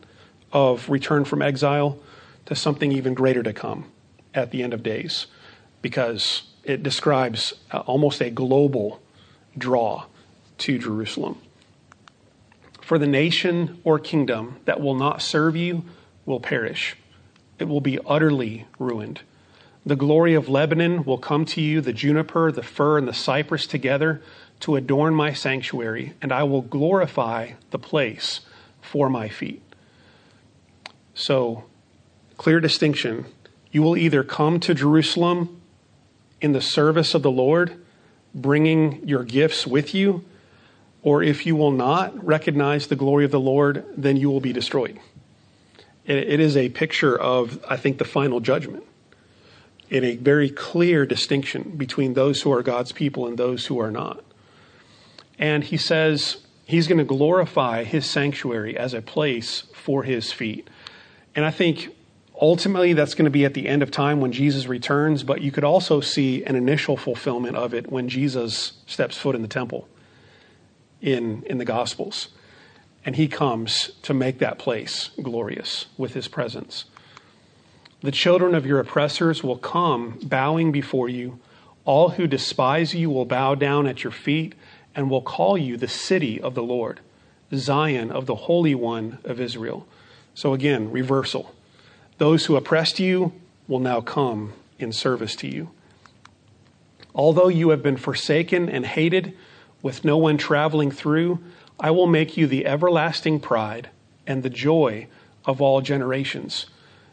of 0.53 0.89
return 0.89 1.25
from 1.25 1.43
exile 1.43 1.99
to 2.47 2.55
something 2.55 2.93
even 2.93 3.13
greater 3.13 3.43
to 3.43 3.53
come 3.53 3.91
at 4.35 4.51
the 4.51 4.63
end 4.63 4.73
of 4.73 4.83
days. 4.83 5.27
Because 5.83 6.43
it 6.65 6.83
describes 6.83 7.55
almost 7.73 8.21
a 8.21 8.31
global 8.31 9.01
draw 9.59 10.07
to 10.59 10.79
Jerusalem. 10.79 11.39
For 12.87 12.99
the 12.99 13.07
nation 13.07 13.81
or 13.83 13.99
kingdom 13.99 14.59
that 14.65 14.81
will 14.81 14.95
not 14.95 15.21
serve 15.21 15.57
you 15.57 15.85
will 16.25 16.39
perish, 16.39 16.97
it 17.59 17.65
will 17.65 17.81
be 17.81 17.99
utterly 18.07 18.67
ruined. 18.79 19.23
The 19.85 19.97
glory 19.97 20.35
of 20.35 20.49
Lebanon 20.49 21.05
will 21.05 21.19
come 21.19 21.45
to 21.47 21.61
you, 21.61 21.81
the 21.81 21.93
juniper, 21.93 22.53
the 22.53 22.63
fir, 22.63 22.97
and 22.97 23.09
the 23.09 23.13
cypress 23.13 23.67
together 23.67 24.23
to 24.61 24.77
adorn 24.77 25.15
my 25.15 25.33
sanctuary, 25.33 26.15
and 26.23 26.33
I 26.33 26.45
will 26.45 26.63
glorify 26.63 27.53
the 27.71 27.79
place 27.79 28.41
for 28.81 29.11
my 29.11 29.29
feet. 29.29 29.63
So, 31.15 31.65
Clear 32.37 32.61
distinction. 32.61 33.27
You 33.73 33.83
will 33.83 33.97
either 33.97 34.23
come 34.23 34.61
to 34.61 34.75
Jerusalem 34.75 35.61
in 36.41 36.53
the 36.53 36.61
service 36.61 37.15
of 37.15 37.23
the 37.23 37.31
Lord, 37.31 37.83
bringing 38.35 39.07
your 39.09 39.25
gifts 39.25 39.67
with 39.67 39.95
you, 39.95 40.25
or 41.07 41.23
if 41.23 41.47
you 41.47 41.55
will 41.55 41.71
not 41.71 42.27
recognize 42.27 42.89
the 42.89 42.97
glory 42.97 43.25
of 43.25 43.31
the 43.31 43.39
Lord, 43.39 43.85
then 43.97 44.17
you 44.17 44.29
will 44.29 44.41
be 44.41 44.53
destroyed. 44.53 44.99
it 46.05 46.41
is 46.41 46.57
a 46.57 46.69
picture 46.71 47.17
of, 47.17 47.65
I 47.69 47.77
think, 47.77 47.99
the 47.99 48.05
final 48.05 48.41
judgment 48.41 48.83
in 49.89 50.03
a 50.03 50.17
very 50.17 50.51
clear 50.51 51.07
distinction 51.07 51.75
between 51.77 52.15
those 52.15 52.43
who 52.43 52.53
are 52.53 52.61
God's 52.61 52.91
people 52.91 53.29
and 53.29 53.39
those 53.39 53.67
who 53.67 53.79
are 53.79 53.93
not. 53.93 54.25
And 55.39 55.63
he 55.63 55.77
says 55.77 56.39
he's 56.65 56.89
going 56.89 56.99
to 56.99 57.05
glorify 57.05 57.85
his 57.85 58.05
sanctuary 58.05 58.77
as 58.77 58.93
a 58.93 59.01
place 59.01 59.63
for 59.75 60.03
his 60.03 60.33
feet. 60.33 60.69
And 61.37 61.45
I 61.45 61.53
think 61.53 61.95
ultimately 62.41 62.95
that's 62.95 63.15
going 63.15 63.27
to 63.27 63.31
be 63.31 63.45
at 63.45 63.55
the 63.55 63.69
end 63.69 63.85
of 63.85 63.93
time 63.93 64.21
when 64.21 64.33
Jesus 64.33 64.67
returns, 64.67 65.23
but 65.23 65.41
you 65.41 65.53
could 65.53 65.63
also 65.63 66.01
see 66.01 66.43
an 66.43 66.57
initial 66.57 66.97
fulfillment 66.97 67.55
of 67.55 67.75
it 67.75 67.93
when 67.93 68.09
Jesus 68.09 68.73
steps 68.87 69.17
foot 69.17 69.37
in 69.37 69.43
the 69.43 69.47
temple 69.47 69.87
in, 71.01 71.43
in 71.45 71.59
the 71.59 71.65
Gospels. 71.65 72.29
And 73.05 73.17
he 73.17 73.29
comes 73.29 73.93
to 74.03 74.13
make 74.13 74.39
that 74.39 74.59
place 74.59 75.11
glorious 75.23 75.87
with 75.97 76.15
his 76.15 76.29
presence. 76.29 76.87
The 78.03 78.11
children 78.11 78.55
of 78.55 78.67
your 78.67 78.81
oppressors 78.81 79.43
will 79.43 79.59
come 79.59 80.19
bowing 80.23 80.73
before 80.73 81.09
you. 81.09 81.39
All 81.85 82.11
who 82.11 82.27
despise 82.27 82.95
you 82.95 83.09
will 83.11 83.25
bow 83.25 83.55
down 83.55 83.87
at 83.87 84.03
your 84.05 84.11
feet 84.11 84.55
and 84.95 85.09
will 85.09 85.23
call 85.23 85.57
you 85.57 85.77
the 85.77 85.89
city 85.89 86.41
of 86.41 86.55
the 86.55 86.63
Lord, 86.63 87.01
Zion 87.55 88.11
of 88.11 88.27
the 88.27 88.35
Holy 88.35 88.75
One 88.75 89.19
of 89.25 89.41
Israel. 89.41 89.87
So 90.35 90.53
again, 90.53 90.91
reversal. 90.91 91.55
Those 92.19 92.47
who 92.47 92.57
oppressed 92.57 92.99
you 92.99 93.33
will 93.69 93.81
now 93.81 94.01
come 94.01 94.53
in 94.79 94.93
service 94.93 95.37
to 95.37 95.49
you. 95.49 95.71
Although 97.15 97.49
you 97.49 97.71
have 97.71 97.83
been 97.83 97.97
forsaken 97.97 98.69
and 98.69 98.85
hated, 98.85 99.37
with 99.83 100.05
no 100.05 100.17
one 100.17 100.39
traveling 100.39 100.91
through, 100.91 101.41
I 101.79 101.91
will 101.91 102.07
make 102.07 102.37
you 102.37 102.47
the 102.47 102.67
everlasting 102.67 103.41
pride 103.41 103.91
and 104.27 104.43
the 104.43 104.51
joy 104.51 105.07
of 105.45 105.61
all 105.61 105.81
generations. 105.81 106.67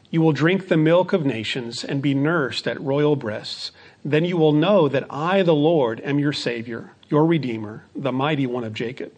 You 0.10 0.22
will 0.22 0.32
drink 0.32 0.67
the 0.67 0.77
milk 0.77 1.12
of 1.12 1.25
nations 1.25 1.84
and 1.84 2.01
be 2.01 2.13
nursed 2.13 2.67
at 2.67 2.79
royal 2.79 3.15
breasts. 3.15 3.72
Then 4.05 4.25
you 4.25 4.38
will 4.38 4.51
know 4.51 4.88
that 4.88 5.05
I, 5.10 5.41
the 5.41 5.55
Lord, 5.55 6.00
am 6.01 6.20
your 6.20 6.34
Savior, 6.34 6.91
your 7.10 7.25
Redeemer, 7.25 7.86
the 7.96 8.12
mighty 8.12 8.46
one 8.46 8.63
of 8.63 8.74
Jacob. 8.74 9.12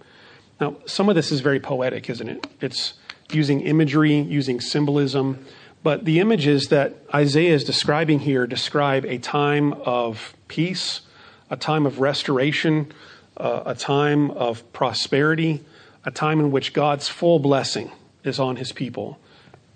Now, 0.59 0.77
some 0.85 1.09
of 1.09 1.15
this 1.15 1.31
is 1.31 1.41
very 1.41 1.59
poetic, 1.59 2.09
isn't 2.09 2.29
it? 2.29 2.47
It's 2.61 2.93
using 3.31 3.61
imagery, 3.61 4.17
using 4.19 4.61
symbolism. 4.61 5.45
But 5.83 6.05
the 6.05 6.19
images 6.19 6.69
that 6.69 6.95
Isaiah 7.13 7.53
is 7.53 7.63
describing 7.63 8.19
here 8.19 8.47
describe 8.47 9.05
a 9.05 9.17
time 9.17 9.73
of 9.73 10.33
peace, 10.47 11.01
a 11.49 11.57
time 11.57 11.85
of 11.85 11.99
restoration, 11.99 12.91
uh, 13.37 13.63
a 13.65 13.75
time 13.75 14.31
of 14.31 14.71
prosperity, 14.73 15.61
a 16.03 16.11
time 16.11 16.39
in 16.39 16.51
which 16.51 16.73
God's 16.73 17.07
full 17.07 17.39
blessing 17.39 17.91
is 18.23 18.39
on 18.39 18.55
his 18.55 18.71
people 18.71 19.19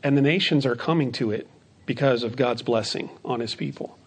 and 0.03 0.17
the 0.17 0.21
nations 0.21 0.65
are 0.65 0.75
coming 0.75 1.11
to 1.13 1.31
it 1.31 1.47
because 1.85 2.23
of 2.23 2.35
God's 2.35 2.61
blessing 2.61 3.09
on 3.25 3.39
his 3.39 3.55
people. 3.55 3.97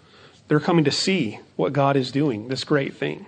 They're 0.49 0.61
coming 0.61 0.85
to 0.85 0.91
see 0.91 1.41
what 1.57 1.73
God 1.73 1.97
is 1.97 2.11
doing, 2.11 2.49
this 2.49 2.65
great 2.65 2.95
thing. 2.95 3.27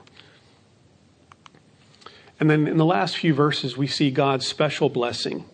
And 2.41 2.51
then 2.51 2.67
in 2.67 2.77
the 2.77 2.85
last 2.85 3.17
few 3.17 3.35
verses, 3.35 3.77
we 3.77 3.87
see 3.87 4.11
God's 4.11 4.47
special 4.47 4.89
blessing 4.89 5.45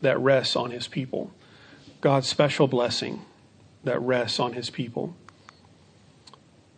that 0.00 0.18
rests 0.18 0.56
on 0.56 0.70
his 0.70 0.88
people. 0.88 1.32
God's 2.00 2.28
special 2.28 2.66
blessing 2.66 3.22
that 3.84 4.00
rests 4.00 4.40
on 4.40 4.52
his 4.52 4.70
people. 4.70 5.14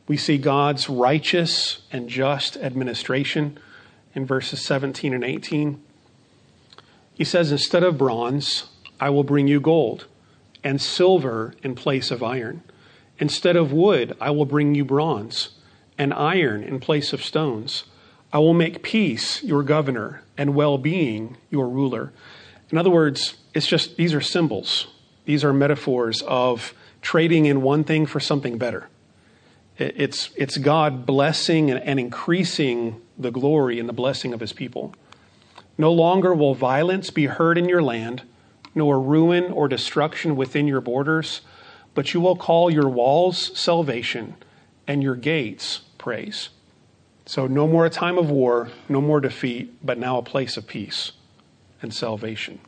We 0.09 0.17
see 0.17 0.39
God's 0.39 0.89
righteous 0.89 1.81
and 1.91 2.09
just 2.09 2.57
administration 2.57 3.59
in 4.15 4.25
verses 4.25 4.65
17 4.65 5.13
and 5.13 5.25
18. 5.25 5.83
He 7.15 7.25
says, 7.25 7.51
Instead 7.51 7.83
of 7.83 7.99
bronze, 7.99 8.65
I 9.01 9.11
will 9.11 9.25
bring 9.25 9.49
you 9.49 9.61
gold 9.61 10.07
and 10.63 10.81
silver 10.81 11.55
in 11.63 11.75
place 11.75 12.11
of 12.11 12.23
iron. 12.23 12.63
Instead 13.19 13.57
of 13.57 13.73
wood, 13.73 14.17
I 14.21 14.31
will 14.31 14.45
bring 14.45 14.75
you 14.75 14.85
bronze 14.85 15.51
and 15.99 16.13
iron 16.13 16.63
in 16.63 16.81
place 16.81 17.13
of 17.13 17.25
stones. 17.25 17.85
I 18.33 18.39
will 18.39 18.55
make 18.55 18.83
peace 18.83 19.43
your 19.43 19.63
governor 19.63 20.23
and 20.37 20.55
well 20.55 20.79
being 20.79 21.37
your 21.51 21.69
ruler. 21.69 22.13
In 22.71 22.79
other 22.79 22.91
words, 22.91 23.37
it's 23.55 23.67
just 23.67 23.97
these 23.97 24.13
are 24.13 24.21
symbols, 24.21 24.89
these 25.25 25.45
are 25.45 25.53
metaphors 25.53 26.23
of 26.23 26.75
trading 27.01 27.47
in 27.47 27.63
one 27.63 27.85
thing 27.85 28.05
for 28.07 28.21
something 28.21 28.59
better. 28.59 28.89
It's, 29.79 30.31
it's 30.37 30.57
God 30.57 31.05
blessing 31.05 31.71
and, 31.71 31.81
and 31.83 32.01
increasing 32.01 33.01
the 33.19 33.31
glory 33.31 33.79
and 33.79 33.89
the 33.89 33.93
blessing 33.93 34.33
of 34.33 34.41
his 34.41 34.53
people. 34.53 34.95
No 35.77 35.93
longer 35.93 36.35
will 36.35 36.55
violence 36.55 37.11
be 37.11 37.27
heard 37.27 37.59
in 37.59 37.69
your 37.69 37.83
land 37.83 38.23
nor 38.75 39.01
ruin 39.01 39.45
or 39.53 39.69
destruction 39.69 40.37
within 40.37 40.67
your 40.67 40.81
borders, 40.81 41.41
but 41.95 42.13
you 42.13 42.21
will 42.21 42.37
call 42.37 42.71
your 42.71 42.89
walls 42.89 43.59
salvation 43.59 44.35
and 44.87 45.03
your 45.03 45.17
gates 45.17 45.81
praise. 45.99 46.51
So, 47.25 47.47
no 47.47 47.67
more 47.67 47.87
a 47.87 47.91
time 47.91 48.19
of 48.19 48.31
war, 48.31 48.69
no 48.89 49.01
more 49.01 49.21
defeat, 49.21 49.85
but 49.85 49.99
now 49.99 50.19
a 50.19 50.23
place 50.23 50.57
of 50.57 50.67
peace 50.67 51.13
and 51.83 51.93
salvation. 51.93 52.61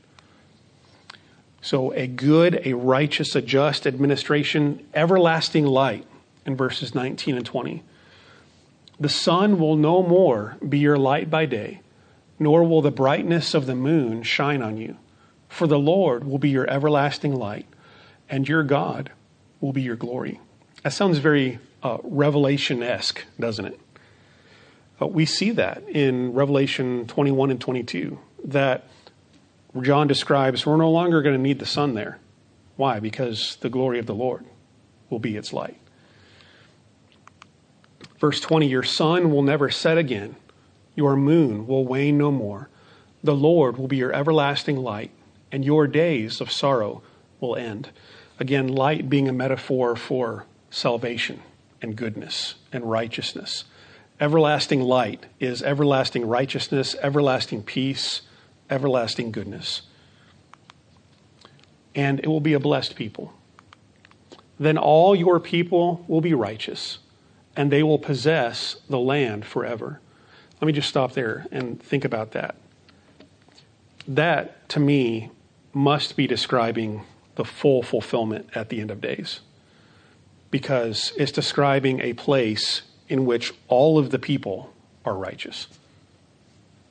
So, 1.61 1.93
a 1.93 2.07
good, 2.09 2.63
a 2.65 2.73
righteous, 2.73 3.37
a 3.37 3.43
just 3.43 3.87
administration, 3.87 4.85
everlasting 4.95 5.67
light 5.67 6.07
in 6.49 6.57
verses 6.57 6.95
19 6.95 7.37
and 7.37 7.47
20. 7.47 7.85
The 8.99 9.09
sun 9.09 9.59
will 9.61 9.77
no 9.77 10.03
more 10.03 10.57
be 10.67 10.79
your 10.79 10.97
light 10.97 11.31
by 11.31 11.45
day, 11.45 11.83
nor 12.39 12.65
will 12.65 12.81
the 12.81 12.91
brightness 12.91 13.53
of 13.55 13.67
the 13.67 13.75
moon 13.75 14.23
shine 14.23 14.63
on 14.63 14.79
you. 14.79 14.97
For 15.49 15.67
the 15.67 15.79
Lord 15.79 16.25
will 16.25 16.39
be 16.39 16.49
your 16.49 16.69
everlasting 16.69 17.35
light, 17.35 17.67
and 18.31 18.49
your 18.49 18.63
God 18.63 19.11
will 19.61 19.73
be 19.73 19.83
your 19.83 19.95
glory. 19.95 20.41
That 20.83 20.95
sounds 20.95 21.19
very 21.19 21.59
uh, 21.83 21.99
Revelation 22.03 22.83
esque, 22.83 23.25
doesn't 23.39 23.67
it? 23.67 23.81
But 24.99 25.13
we 25.13 25.27
see 25.27 25.51
that 25.53 25.87
in 25.87 26.33
Revelation 26.33 27.07
21 27.07 27.51
and 27.51 27.61
22, 27.61 28.19
that 28.47 28.89
John 29.83 30.09
describes 30.09 30.65
we're 30.65 30.77
no 30.79 30.91
longer 30.91 31.21
going 31.21 31.37
to 31.37 31.43
need 31.43 31.59
the 31.59 31.67
sun 31.67 31.93
there. 31.93 32.19
Why? 32.77 33.01
Because 33.01 33.59
the 33.61 33.69
glory 33.69 33.99
of 33.99 34.07
the 34.07 34.15
Lord 34.15 34.47
will 35.11 35.19
be 35.19 35.37
its 35.37 35.53
light. 35.53 35.79
Verse 38.19 38.41
20 38.41 38.67
Your 38.67 38.83
sun 38.83 39.31
will 39.31 39.43
never 39.43 39.71
set 39.71 39.99
again, 39.99 40.37
your 40.95 41.17
moon 41.17 41.67
will 41.67 41.85
wane 41.85 42.19
no 42.19 42.31
more. 42.31 42.69
The 43.23 43.35
Lord 43.35 43.77
will 43.77 43.89
be 43.89 43.97
your 43.97 44.13
everlasting 44.13 44.77
light 44.77 45.11
and 45.51 45.65
your 45.65 45.87
days 45.87 46.41
of 46.41 46.53
sorrow 46.53 47.03
will 47.41 47.57
end. 47.57 47.91
Again, 48.39 48.69
light 48.69 49.09
being 49.09 49.29
a 49.29 49.33
metaphor 49.33 49.97
for 49.97 50.47
salvation 50.71 51.43
and 51.83 51.97
goodness 51.97 52.55
and 52.73 52.89
righteousness. 52.89 53.65
Everlasting 54.21 54.83
light 54.83 55.27
is 55.41 55.63
everlasting 55.63 56.27
righteousness, 56.27 56.97
everlasting 57.03 57.63
peace, 57.63 58.23
everlasting 58.69 59.31
goodness. 59.31 59.83
And 61.95 62.21
it 62.21 62.27
will 62.27 62.41
be 62.41 62.53
a 62.53 62.61
blessed 62.61 62.95
people. 62.95 63.33
Then 64.59 64.77
all 64.77 65.15
your 65.15 65.39
people 65.39 66.05
will 66.09 66.21
be 66.21 66.35
righteous, 66.35 66.99
and 67.59 67.73
they 67.73 67.83
will 67.83 67.99
possess 67.99 68.77
the 68.89 69.01
land 69.01 69.45
forever. 69.45 70.01
Let 70.61 70.67
me 70.67 70.73
just 70.73 70.89
stop 70.89 71.15
there 71.15 71.45
and 71.51 71.83
think 71.83 72.05
about 72.05 72.31
that. 72.31 72.55
That, 74.07 74.69
to 74.71 74.81
me, 74.81 75.33
must 75.75 76.17
be 76.17 76.29
describing 76.29 77.03
the 77.35 77.45
full 77.45 77.83
fulfillment 77.83 78.49
at 78.55 78.69
the 78.69 78.81
end 78.81 78.93
of 78.93 79.01
days 79.01 79.41
because 80.53 81.13
it's 81.17 81.33
describing 81.33 82.01
a 82.01 82.13
place 82.13 82.83
in 83.09 83.27
which 83.27 83.53
all 83.67 83.99
of 83.99 84.11
the 84.11 84.21
people 84.21 84.73
are 85.05 85.17
righteous. 85.17 85.67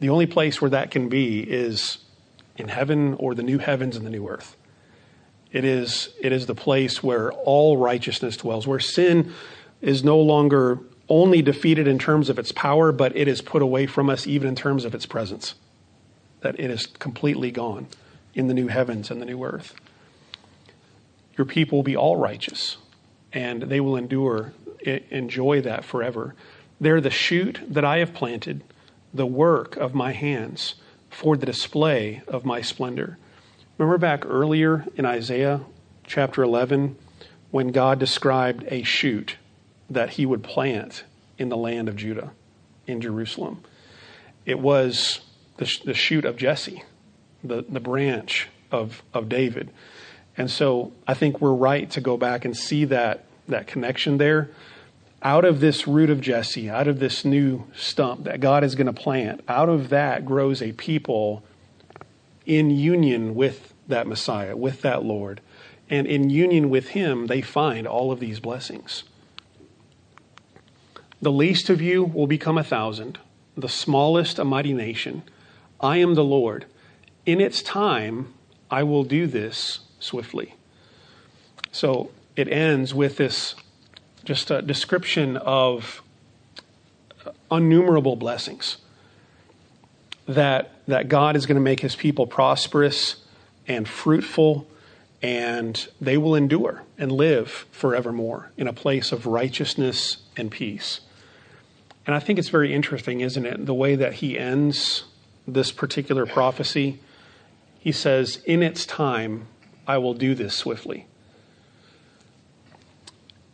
The 0.01 0.09
only 0.09 0.25
place 0.25 0.61
where 0.61 0.71
that 0.71 0.91
can 0.91 1.07
be 1.07 1.39
is 1.39 1.99
in 2.57 2.67
heaven 2.67 3.13
or 3.13 3.35
the 3.35 3.43
new 3.43 3.57
heavens 3.57 3.95
and 3.95 4.05
the 4.05 4.11
new 4.11 4.27
earth. 4.27 4.57
It 5.49 5.63
is, 5.63 6.09
it 6.21 6.33
is 6.33 6.45
the 6.45 6.55
place 6.55 7.01
where 7.01 7.31
all 7.31 7.77
righteousness 7.77 8.35
dwells, 8.35 8.67
where 8.67 8.81
sin 8.81 9.33
is 9.81 10.03
no 10.03 10.19
longer 10.19 10.79
only 11.09 11.41
defeated 11.41 11.87
in 11.87 11.99
terms 11.99 12.29
of 12.29 12.37
its 12.37 12.51
power, 12.51 12.91
but 12.91 13.15
it 13.15 13.27
is 13.27 13.41
put 13.41 13.61
away 13.61 13.85
from 13.85 14.09
us 14.09 14.27
even 14.27 14.47
in 14.49 14.55
terms 14.55 14.85
of 14.85 14.93
its 14.93 15.05
presence. 15.05 15.55
That 16.41 16.59
it 16.59 16.69
is 16.69 16.85
completely 16.85 17.51
gone 17.51 17.87
in 18.33 18.47
the 18.47 18.53
new 18.53 18.67
heavens 18.67 19.09
and 19.09 19.21
the 19.21 19.25
new 19.25 19.43
earth. 19.43 19.73
Your 21.37 21.45
people 21.45 21.77
will 21.77 21.83
be 21.83 21.95
all 21.95 22.17
righteous, 22.17 22.77
and 23.31 23.63
they 23.63 23.79
will 23.79 23.95
endure, 23.95 24.53
enjoy 24.83 25.61
that 25.61 25.85
forever. 25.85 26.35
They're 26.79 27.01
the 27.01 27.09
shoot 27.09 27.59
that 27.67 27.85
I 27.85 27.99
have 27.99 28.13
planted, 28.13 28.63
the 29.13 29.25
work 29.25 29.77
of 29.77 29.93
my 29.93 30.11
hands, 30.11 30.75
for 31.09 31.37
the 31.37 31.45
display 31.45 32.21
of 32.27 32.45
my 32.45 32.61
splendor. 32.61 33.17
Remember 33.77 33.97
back 33.97 34.25
earlier 34.25 34.85
in 34.95 35.05
Isaiah 35.05 35.61
chapter 36.05 36.43
11 36.43 36.95
when 37.51 37.69
God 37.69 37.99
described 37.99 38.65
a 38.67 38.83
shoot 38.83 39.37
that 39.89 40.11
he 40.11 40.25
would 40.25 40.43
plant 40.43 41.03
in 41.37 41.49
the 41.49 41.57
land 41.57 41.87
of 41.87 41.95
Judah, 41.95 42.31
in 42.85 43.01
Jerusalem. 43.01 43.63
It 44.45 44.59
was 44.59 45.21
the, 45.57 45.71
the 45.85 45.93
shoot 45.93 46.25
of 46.25 46.37
Jesse, 46.37 46.83
the, 47.43 47.65
the 47.67 47.79
branch 47.79 48.47
of, 48.71 49.03
of 49.13 49.29
David. 49.29 49.69
And 50.37 50.49
so 50.51 50.93
I 51.07 51.13
think 51.13 51.41
we're 51.41 51.53
right 51.53 51.89
to 51.91 52.01
go 52.01 52.17
back 52.17 52.45
and 52.45 52.55
see 52.55 52.85
that, 52.85 53.25
that 53.47 53.67
connection 53.67 54.17
there. 54.17 54.49
Out 55.23 55.45
of 55.45 55.59
this 55.59 55.87
root 55.87 56.11
of 56.11 56.21
Jesse, 56.21 56.69
out 56.69 56.87
of 56.87 56.99
this 56.99 57.25
new 57.25 57.65
stump 57.75 58.25
that 58.25 58.39
God 58.39 58.63
is 58.63 58.75
going 58.75 58.87
to 58.87 58.93
plant, 58.93 59.41
out 59.47 59.67
of 59.67 59.89
that 59.89 60.25
grows 60.25 60.61
a 60.61 60.73
people 60.73 61.43
in 62.45 62.69
union 62.69 63.33
with 63.33 63.73
that 63.87 64.05
Messiah, 64.05 64.55
with 64.55 64.81
that 64.83 65.03
Lord. 65.03 65.41
And 65.89 66.05
in 66.05 66.29
union 66.29 66.69
with 66.69 66.89
Him, 66.89 67.27
they 67.27 67.41
find 67.41 67.87
all 67.87 68.11
of 68.11 68.19
these 68.19 68.39
blessings. 68.39 69.03
The 71.21 71.31
least 71.31 71.69
of 71.69 71.81
you 71.81 72.03
will 72.03 72.27
become 72.27 72.57
a 72.57 72.63
thousand, 72.63 73.19
the 73.55 73.69
smallest 73.69 74.37
a 74.37 74.45
mighty 74.45 74.73
nation. 74.73 75.23
I 75.81 75.97
am 75.97 76.13
the 76.13 76.23
Lord. 76.23 76.65
In 77.25 77.41
its 77.41 77.61
time, 77.61 78.33
I 78.69 78.83
will 78.83 79.03
do 79.03 79.27
this 79.27 79.79
swiftly. 79.99 80.53
So 81.71 82.11
it 82.35 82.47
ends 82.47 82.93
with 82.93 83.17
this 83.17 83.55
just 84.23 84.51
a 84.51 84.61
description 84.61 85.37
of 85.37 86.01
innumerable 87.51 88.15
blessings 88.15 88.77
that, 90.27 90.71
that 90.87 91.09
God 91.09 91.35
is 91.35 91.45
going 91.45 91.55
to 91.55 91.61
make 91.61 91.79
his 91.79 91.95
people 91.95 92.27
prosperous 92.27 93.15
and 93.67 93.87
fruitful, 93.87 94.67
and 95.21 95.87
they 95.99 96.17
will 96.17 96.35
endure 96.35 96.83
and 96.97 97.11
live 97.11 97.65
forevermore 97.71 98.51
in 98.57 98.67
a 98.67 98.73
place 98.73 99.11
of 99.11 99.25
righteousness 99.25 100.17
and 100.35 100.51
peace. 100.51 101.01
And 102.07 102.15
I 102.15 102.19
think 102.19 102.39
it's 102.39 102.49
very 102.49 102.73
interesting, 102.73 103.19
isn't 103.19 103.45
it? 103.45 103.65
The 103.65 103.73
way 103.73 103.95
that 103.95 104.15
he 104.15 104.39
ends 104.39 105.03
this 105.45 105.71
particular 105.73 106.25
prophecy. 106.25 106.99
He 107.79 107.91
says, 107.91 108.41
In 108.45 108.63
its 108.63 108.85
time, 108.85 109.47
I 109.85 109.97
will 109.97 110.13
do 110.13 110.33
this 110.33 110.55
swiftly. 110.55 111.05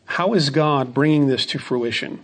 How 0.05 0.33
is 0.33 0.51
God 0.51 0.93
bringing 0.93 1.27
this 1.27 1.47
to 1.47 1.59
fruition? 1.59 2.23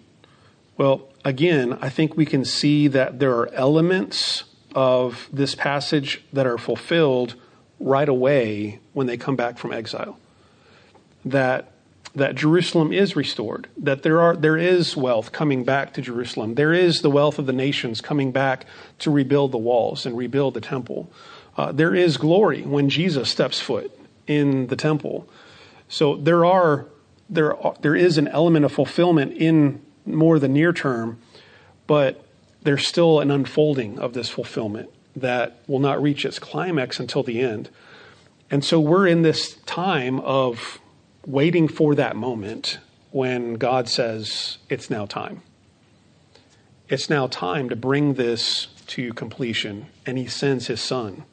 Well, 0.77 1.09
again, 1.25 1.77
I 1.81 1.89
think 1.89 2.15
we 2.15 2.25
can 2.25 2.45
see 2.45 2.87
that 2.87 3.17
there 3.17 3.35
are 3.35 3.51
elements 3.53 4.43
of 4.75 5.27
this 5.33 5.55
passage 5.55 6.23
that 6.31 6.45
are 6.45 6.59
fulfilled 6.59 7.35
right 7.79 8.07
away 8.07 8.79
when 8.93 9.07
they 9.07 9.17
come 9.17 9.35
back 9.35 9.57
from 9.57 9.73
exile. 9.73 10.19
That 11.25 11.71
that 12.15 12.35
Jerusalem 12.35 12.91
is 12.91 13.15
restored, 13.15 13.67
that 13.77 14.03
there 14.03 14.19
are 14.19 14.35
there 14.35 14.57
is 14.57 14.97
wealth 14.97 15.31
coming 15.31 15.63
back 15.63 15.93
to 15.93 16.01
Jerusalem. 16.01 16.55
There 16.55 16.73
is 16.73 17.01
the 17.01 17.09
wealth 17.09 17.39
of 17.39 17.45
the 17.45 17.53
nations 17.53 18.01
coming 18.01 18.31
back 18.31 18.65
to 18.99 19.11
rebuild 19.11 19.51
the 19.51 19.57
walls 19.57 20.05
and 20.05 20.17
rebuild 20.17 20.53
the 20.53 20.61
temple. 20.61 21.11
Uh, 21.55 21.71
there 21.71 21.93
is 21.93 22.17
glory 22.17 22.63
when 22.63 22.89
Jesus 22.89 23.29
steps 23.29 23.59
foot 23.59 23.91
in 24.27 24.67
the 24.67 24.75
temple. 24.75 25.27
So 25.87 26.15
there 26.15 26.45
are 26.45 26.87
there 27.29 27.55
are, 27.55 27.75
there 27.81 27.95
is 27.95 28.17
an 28.17 28.27
element 28.27 28.65
of 28.65 28.71
fulfillment 28.71 29.33
in 29.33 29.81
more 30.05 30.39
the 30.39 30.47
near 30.47 30.73
term, 30.73 31.19
but 31.85 32.25
there's 32.63 32.87
still 32.87 33.19
an 33.19 33.29
unfolding 33.29 33.99
of 33.99 34.13
this 34.13 34.29
fulfillment 34.29 34.89
that 35.15 35.59
will 35.67 35.79
not 35.79 36.01
reach 36.01 36.25
its 36.25 36.39
climax 36.39 36.99
until 36.99 37.23
the 37.23 37.39
end. 37.39 37.69
And 38.51 38.65
so 38.65 38.79
we're 38.79 39.07
in 39.07 39.21
this 39.21 39.55
time 39.65 40.19
of 40.21 40.79
waiting 41.25 41.67
for 41.67 41.95
that 41.95 42.15
moment 42.15 42.79
when 43.11 43.55
God 43.55 43.89
says, 43.89 44.57
It's 44.69 44.89
now 44.89 45.05
time. 45.05 45.41
It's 46.87 47.09
now 47.09 47.27
time 47.27 47.69
to 47.69 47.75
bring 47.75 48.15
this 48.15 48.67
to 48.87 49.13
completion. 49.13 49.87
And 50.05 50.17
He 50.17 50.27
sends 50.27 50.67
His 50.67 50.81
Son, 50.81 51.25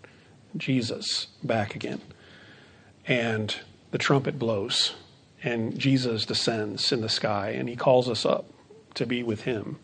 Jesus, 0.57 1.29
back 1.43 1.75
again. 1.75 2.01
And 3.07 3.55
the 3.91 3.99
trumpet 3.99 4.39
blows, 4.39 4.95
and 5.43 5.79
Jesus 5.79 6.27
descends 6.27 6.91
in 6.93 7.01
the 7.01 7.09
sky, 7.09 7.51
and 7.51 7.69
He 7.69 7.77
calls 7.77 8.09
us 8.09 8.27
up 8.27 8.47
to 8.95 9.07
be 9.07 9.23
with 9.23 9.43
Him. 9.43 9.79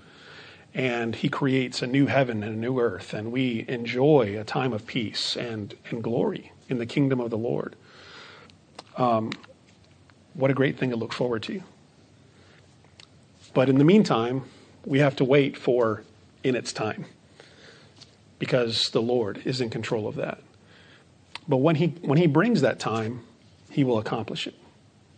And 0.75 1.15
He 1.15 1.29
creates 1.29 1.83
a 1.83 1.87
new 1.87 2.07
heaven 2.07 2.43
and 2.43 2.57
a 2.57 2.59
new 2.59 2.81
earth, 2.81 3.15
and 3.15 3.31
we 3.31 3.65
enjoy 3.69 4.39
a 4.39 4.45
time 4.45 4.73
of 4.73 4.87
peace 4.87 5.37
and, 5.37 5.75
and 5.91 6.03
glory 6.03 6.53
in 6.69 6.79
the 6.79 6.87
kingdom 6.87 7.21
of 7.21 7.31
the 7.31 7.39
Lord. 7.39 7.77
Um, 8.97 9.31
what 10.35 10.51
a 10.51 10.55
great 10.55 10.79
thing 10.79 10.91
to 10.91 10.97
look 10.97 11.13
forward 11.13 11.43
to. 11.45 11.63
But 13.55 13.69
in 13.69 13.79
the 13.79 13.85
meantime, 13.85 14.45
we 14.85 14.99
have 15.01 15.17
to 15.17 15.25
wait 15.25 15.57
for 15.57 16.05
in 16.43 16.55
its 16.55 16.73
time 16.73 17.05
because 18.39 18.91
the 18.91 19.03
Lord 19.03 19.43
is 19.45 19.61
in 19.61 19.71
control 19.71 20.09
of 20.09 20.17
that. 20.17 20.41
But 21.47 21.59
when 21.59 21.77
he, 21.77 21.89
when 22.03 22.19
he 22.19 22.27
brings 22.27 22.61
that 22.63 22.79
time, 22.79 23.21
he 23.71 23.85
will 23.85 23.99
accomplish 23.99 24.47
it. 24.47 24.55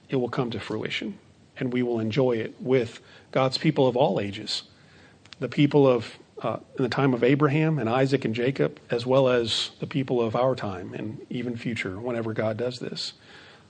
It 0.09 0.17
will 0.17 0.29
come 0.29 0.51
to 0.51 0.61
fruition, 0.61 1.19
and 1.57 1.73
we 1.73 1.83
will 1.83 2.01
enjoy 2.01 2.33
it 2.33 2.55
with 2.61 3.01
God's 3.33 3.59
people 3.59 3.87
of 3.87 3.97
all 3.97 4.21
ages, 4.21 4.65
the 5.41 5.49
people 5.49 5.87
of 5.87 6.19
uh, 6.43 6.59
in 6.77 6.83
the 6.83 6.89
time 6.91 7.15
of 7.15 7.25
Abraham 7.25 7.79
and 7.79 7.89
Isaac 7.89 8.25
and 8.25 8.35
Jacob, 8.35 8.79
as 8.91 9.07
well 9.07 9.29
as 9.29 9.71
the 9.81 9.87
people 9.87 10.21
of 10.21 10.37
our 10.37 10.55
time 10.55 10.93
and 10.93 11.25
even 11.31 11.57
future, 11.57 11.99
whenever 11.99 12.33
God 12.35 12.57
does 12.57 12.81
this. 12.81 13.15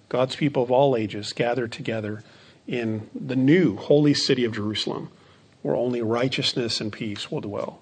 God's 0.09 0.37
people 0.37 0.62
of 0.62 0.71
all 0.71 0.97
ages 0.97 1.33
gathered 1.33 1.73
together 1.73 2.23
in 2.67 3.09
the 3.14 3.37
new 3.37 3.77
holy 3.77 4.14
city 4.14 4.45
of 4.45 4.55
Jerusalem, 4.55 5.11
where 5.62 5.77
only 5.77 6.03
righteousness 6.03 6.81
and 6.81 6.93
peace 6.93 7.31
will 7.31 7.40
dwell. 7.40 7.81